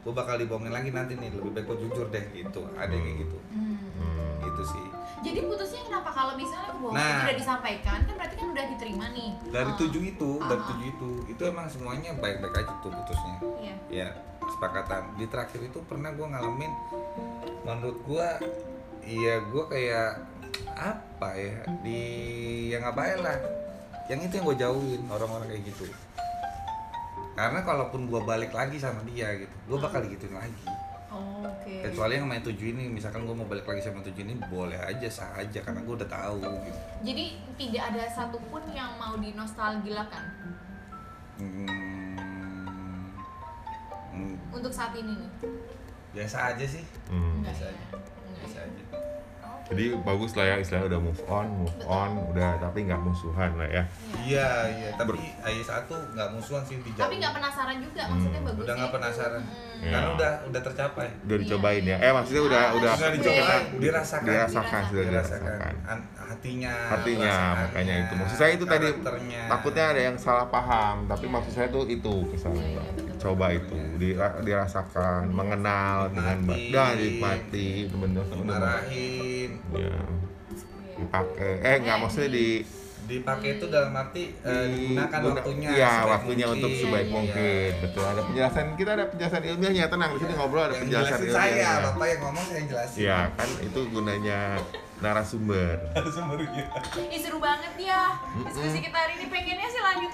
gue 0.07 0.15
bakal 0.15 0.39
dibohongin 0.39 0.71
lagi 0.71 0.89
nanti 0.89 1.13
nih 1.13 1.29
lebih 1.29 1.51
baik 1.51 1.67
gue 1.67 1.77
jujur 1.83 2.07
deh 2.07 2.25
gitu 2.31 2.63
ada 2.73 2.89
yang 2.89 3.03
kayak 3.03 3.19
gitu 3.21 3.37
Hmm. 3.49 3.75
Hmm. 3.99 4.39
gitu 4.41 4.63
sih 4.65 4.87
Jadi 5.17 5.43
putusnya 5.43 5.81
kenapa? 5.83 6.13
Kalau 6.13 6.33
misalnya 6.35 6.69
kebohongan 6.71 7.01
Nah. 7.01 7.25
tidak 7.25 7.37
disampaikan, 7.37 7.99
kan 8.01 8.15
berarti 8.15 8.35
kan 8.37 8.47
udah 8.49 8.65
diterima 8.69 9.07
nih. 9.11 9.31
dari 9.49 9.67
Oh. 9.67 9.77
tujuh 9.77 10.03
itu 10.07 10.31
dari 10.41 10.55
Ah. 10.55 10.69
tujuh 10.69 10.87
itu 10.87 11.09
itu 11.27 11.43
emang 11.43 11.67
semuanya 11.67 12.11
baik-baik 12.15 12.55
aja 12.55 12.73
tuh 12.79 12.93
putusnya 12.93 13.37
Iya. 13.59 13.75
ya 13.91 14.09
kesepakatan 14.39 15.03
di 15.17 15.27
terakhir 15.27 15.61
itu 15.65 15.79
pernah 15.83 16.13
gue 16.13 16.23
ngalamin 16.25 16.73
menurut 17.63 17.99
gue 17.99 18.29
iya 19.05 19.43
gue 19.43 19.65
kayak 19.67 20.11
apa 20.71 21.29
ya 21.35 21.57
di 21.81 22.01
yang 22.71 22.85
ngapain 22.85 23.19
lah 23.19 23.39
yang 24.07 24.21
itu 24.21 24.33
yang 24.33 24.47
gue 24.47 24.59
jauhin 24.61 25.03
orang-orang 25.09 25.49
kayak 25.49 25.65
gitu 25.67 25.85
karena 27.37 27.61
kalaupun 27.61 28.09
gue 28.09 28.21
balik 28.21 28.51
lagi 28.51 28.77
sama 28.77 29.05
dia 29.05 29.29
gitu 29.37 29.53
gue 29.67 29.79
bakal 29.79 30.01
digituin 30.03 30.35
lagi 30.35 30.65
Oh, 31.09 31.41
Oke. 31.41 31.81
kecuali 31.81 32.19
yang 32.19 32.27
main 32.27 32.43
tujuh 32.43 32.75
ini 32.75 32.91
misalkan 32.91 33.25
gue 33.25 33.33
mau 33.33 33.47
balik 33.47 33.65
lagi 33.65 33.81
sama 33.81 34.03
tujuh 34.03 34.21
ini 34.21 34.37
boleh 34.43 34.77
aja 34.77 35.07
sah 35.07 35.33
aja 35.35 35.63
karena 35.63 35.81
gue 35.81 35.95
udah 35.95 36.11
tahu 36.11 36.37
gitu 36.61 36.81
Jadi 37.03 37.25
tidak 37.57 37.83
ada 37.89 38.05
satupun 38.07 38.61
yang 38.69 38.91
mau 38.97 39.17
dinostalgilakan 39.17 40.25
hmm, 41.39 41.69
hmm, 44.13 44.35
untuk 44.51 44.69
saat 44.69 44.93
ini 44.93 45.15
nih. 45.15 45.31
biasa 46.13 46.53
aja 46.53 46.65
sih 46.67 46.85
Hmm. 47.07 47.41
Biasa 47.41 47.65
ya. 47.65 47.71
aja. 47.71 47.87
Biasa 48.35 48.59
ya. 48.59 48.67
aja 48.67 48.83
Jadi 49.67 49.99
bagus 49.99 50.31
lah 50.33 50.47
ya 50.47 50.57
istilahnya 50.57 50.87
udah 50.89 51.01
move 51.03 51.23
on, 51.27 51.47
move 51.59 51.79
on, 51.85 52.11
udah 52.31 52.55
tapi 52.57 52.87
nggak 52.87 53.01
musuhan 53.01 53.51
lah 53.55 53.67
ya. 53.67 53.83
Iya. 54.23 54.47
Iya, 54.47 54.49
iya, 54.71 54.89
tapi 54.95 55.19
ayah 55.19 55.65
satu 55.65 55.95
nggak 56.09 56.29
musuhan 56.31 56.63
sih 56.63 56.79
dijauh. 56.79 57.03
Tapi 57.03 57.15
nggak 57.17 57.35
penasaran 57.35 57.77
juga, 57.79 58.03
maksudnya 58.07 58.39
Hmm. 58.39 58.49
bagus. 58.49 58.63
Udah 58.63 58.75
nggak 58.77 58.93
penasaran. 58.93 59.43
Hmm. 59.43 59.83
Karena 59.83 59.99
Iya. 59.99 60.15
udah 60.15 60.33
udah 60.47 60.61
tercapai. 60.63 61.09
Udah 61.21 61.37
dicobain 61.37 61.83
Iya, 61.83 61.89
ya. 61.89 61.97
iya. 61.97 62.07
Eh 62.07 62.13
maksudnya 62.13 62.43
udah 62.43 62.55
Ah, 62.57 62.71
udah 62.73 62.93
Sudah 62.93 63.07
Oke. 63.07 63.17
dicoba, 63.17 63.55
dirasakan. 63.77 64.27
dirasakan 64.27 64.81
sudah 64.85 65.05
Dirasakan. 65.05 65.41
dirasakan. 65.43 65.75
An- 65.85 66.07
hatinya, 66.27 66.75
Hatinya 66.89 67.35
makanya 67.61 67.95
itu. 68.01 68.13
Maksud 68.17 68.37
saya 68.37 68.51
itu 68.53 68.65
tadi 68.65 68.87
takutnya 69.47 69.85
ada 69.89 70.01
yang 70.03 70.17
salah 70.17 70.47
paham, 70.47 70.97
tapi 71.05 71.27
Iya. 71.27 71.35
maksud 71.35 71.53
saya 71.53 71.69
tuh 71.69 71.85
itu 71.87 72.15
misalnya. 72.25 72.63
Iya, 72.63 72.83
iya. 72.83 73.15
Coba 73.17 73.47
itu 73.49 73.75
dira- 73.97 74.39
dirasakan, 74.41 75.31
mengenal 75.31 76.11
dengan 76.11 76.39
dan 76.69 76.95
nikmati 76.95 77.67
itu 77.85 77.95
dimarahin, 77.97 79.26
Ya, 79.77 79.85
Iya. 79.87 79.99
dipakai. 80.97 81.53
Eh 81.61 81.77
nggak 81.79 81.93
Eh, 81.93 82.01
maksudnya 82.01 82.31
di- 82.31 82.63
di 83.07 83.15
dipakai 83.15 83.51
itu 83.55 83.67
dalam 83.69 83.93
arti 83.93 84.35
eh, 84.35 84.65
digunakan 84.69 85.19
guna- 85.21 85.35
waktunya. 85.37 85.69
Iya, 85.71 85.87
sebaik 85.93 86.11
waktunya 86.11 86.45
mungkin. 86.45 86.57
untuk 86.59 86.71
sebaik 86.75 87.07
Iya, 87.07 87.15
mungkin. 87.15 87.39
Iya. 87.39 87.79
Betul. 87.79 88.03
Ada 88.05 88.21
penjelasan 88.25 88.67
kita 88.75 88.91
ada 88.93 89.05
penjelasan 89.07 89.43
ilmiahnya. 89.47 89.85
Tenang 89.87 90.11
di 90.11 90.19
sini 90.19 90.33
ngobrol 90.35 90.59
ada 90.61 90.69
Yang 90.69 90.83
penjelasan 90.83 91.11
jelasin 91.17 91.31
saya, 91.31 91.47
ilmiahnya. 91.47 91.85
bapak 91.87 92.07
yang 92.09 92.21
ngomong 92.21 92.45
saya 92.45 92.57
yang 92.57 92.69
jelasin. 92.69 92.99
Iya 92.99 93.19
kan 93.33 93.49
itu 93.61 93.81
gunanya 93.89 94.39
narasumber. 94.97 95.77
Narasumbernya. 95.93 96.65
Ih 97.07 97.21
seru 97.21 97.37
banget 97.39 97.73
ya 97.79 98.03
Diskusi 98.43 98.79
kita 98.81 98.97
hari 98.97 99.13
ini 99.15 99.27
pengennya 99.29 99.69
sih 99.69 99.79
lanjut 99.79 100.06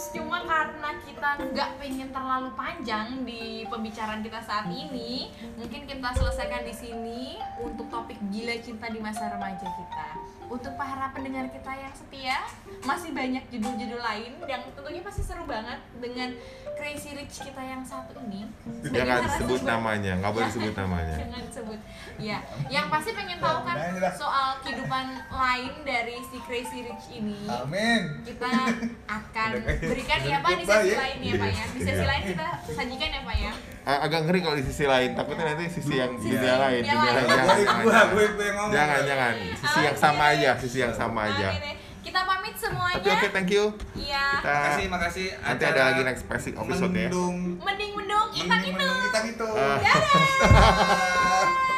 terus 0.00 0.16
Cuma 0.16 0.40
karena 0.48 0.96
kita 1.04 1.30
nggak 1.52 1.70
pengen 1.76 2.08
terlalu 2.08 2.48
panjang 2.56 3.20
di 3.28 3.68
pembicaraan 3.68 4.24
kita 4.24 4.40
saat 4.40 4.72
ini 4.72 5.28
Mungkin 5.60 5.84
kita 5.84 6.08
selesaikan 6.16 6.64
di 6.64 6.72
sini 6.72 7.36
untuk 7.60 7.84
topik 7.92 8.16
gila 8.32 8.56
cinta 8.64 8.88
di 8.88 8.96
masa 8.96 9.28
remaja 9.28 9.68
kita 9.68 10.08
Untuk 10.50 10.74
para 10.74 11.14
pendengar 11.14 11.46
kita 11.46 11.70
yang 11.70 11.94
setia 11.94 12.36
Masih 12.82 13.14
banyak 13.14 13.46
judul-judul 13.48 14.02
lain 14.02 14.34
yang 14.44 14.66
tentunya 14.68 14.98
pasti 15.00 15.22
seru 15.22 15.46
banget 15.46 15.78
Dengan 15.96 16.34
Crazy 16.74 17.12
Rich 17.12 17.44
kita 17.44 17.60
yang 17.60 17.84
satu 17.84 18.18
ini 18.24 18.48
Jangan 18.80 19.28
sebut 19.36 19.60
namanya, 19.62 20.16
nggak 20.16 20.32
boleh 20.32 20.48
sebut 20.48 20.72
namanya. 20.80 21.12
Jangan 21.12 21.44
sebut. 21.52 21.80
Ya, 22.16 22.40
yang 22.72 22.88
pasti 22.88 23.12
pengen 23.12 23.36
tahu 23.36 23.60
kan 23.62 23.76
soal 24.16 24.56
kehidupan 24.64 25.04
lain 25.28 25.72
dari 25.84 26.16
si 26.24 26.40
Crazy 26.40 26.88
Rich 26.88 27.06
ini. 27.12 27.44
Amin. 27.44 28.24
Kita 28.24 28.48
akan 29.20 29.50
berikan 29.60 30.20
ya 30.24 30.40
Pak 30.40 30.50
di 30.56 30.64
sesi 30.64 30.88
ya. 30.88 30.96
lain 30.96 31.18
ya 31.20 31.32
Pak 31.36 31.50
ya. 31.52 31.64
Di 31.68 31.80
sesi 31.80 32.00
Iya. 32.00 32.08
lain 32.08 32.22
kita 32.32 32.46
sajikan 32.72 33.08
ya 33.12 33.20
Pak 33.20 33.36
ya. 33.36 33.52
Agak 33.80 34.20
ngeri 34.24 34.38
kalau 34.40 34.56
di 34.56 34.64
sisi 34.64 34.84
lain, 34.84 35.10
takutnya 35.12 35.44
nanti 35.52 35.64
sisi 35.68 35.94
yang 35.96 36.12
Sisi 36.16 36.32
dunia 36.32 36.56
lain, 36.56 36.80
dunia 36.80 37.12
dunia 37.12 37.44
lain. 37.44 37.66
Jangan, 37.68 38.08
jangan, 38.72 39.00
jangan. 39.04 39.32
Sisi 39.56 39.80
yang 39.82 39.96
sama 39.98 40.24
aja, 40.32 40.39
sisi 40.56 40.78
yang 40.80 40.94
sama 40.94 41.28
aja. 41.28 41.48
Oke 41.52 41.60
deh. 41.60 41.74
Kita 42.00 42.20
pamit 42.24 42.56
semuanya. 42.56 42.96
Oke, 42.96 43.08
oke, 43.12 43.26
thank 43.28 43.50
you. 43.52 43.64
Iya. 43.92 44.40
Kita 44.40 44.48
Makasih, 44.56 44.86
makasih. 44.88 45.26
nanti 45.36 45.64
Acara 45.68 45.76
ada 45.76 45.82
lagi 45.92 46.02
next 46.08 46.24
episode 46.24 46.56
ya. 46.96 47.08
Mendung, 47.12 47.36
Mending 47.60 47.92
mendung 47.92 48.28
kita 48.32 48.54
gitu. 48.64 48.88
kita 48.88 49.18
gitu. 49.28 49.46
Ah. 49.52 49.76
Dadah. 49.76 50.00
Dadah. 50.40 51.68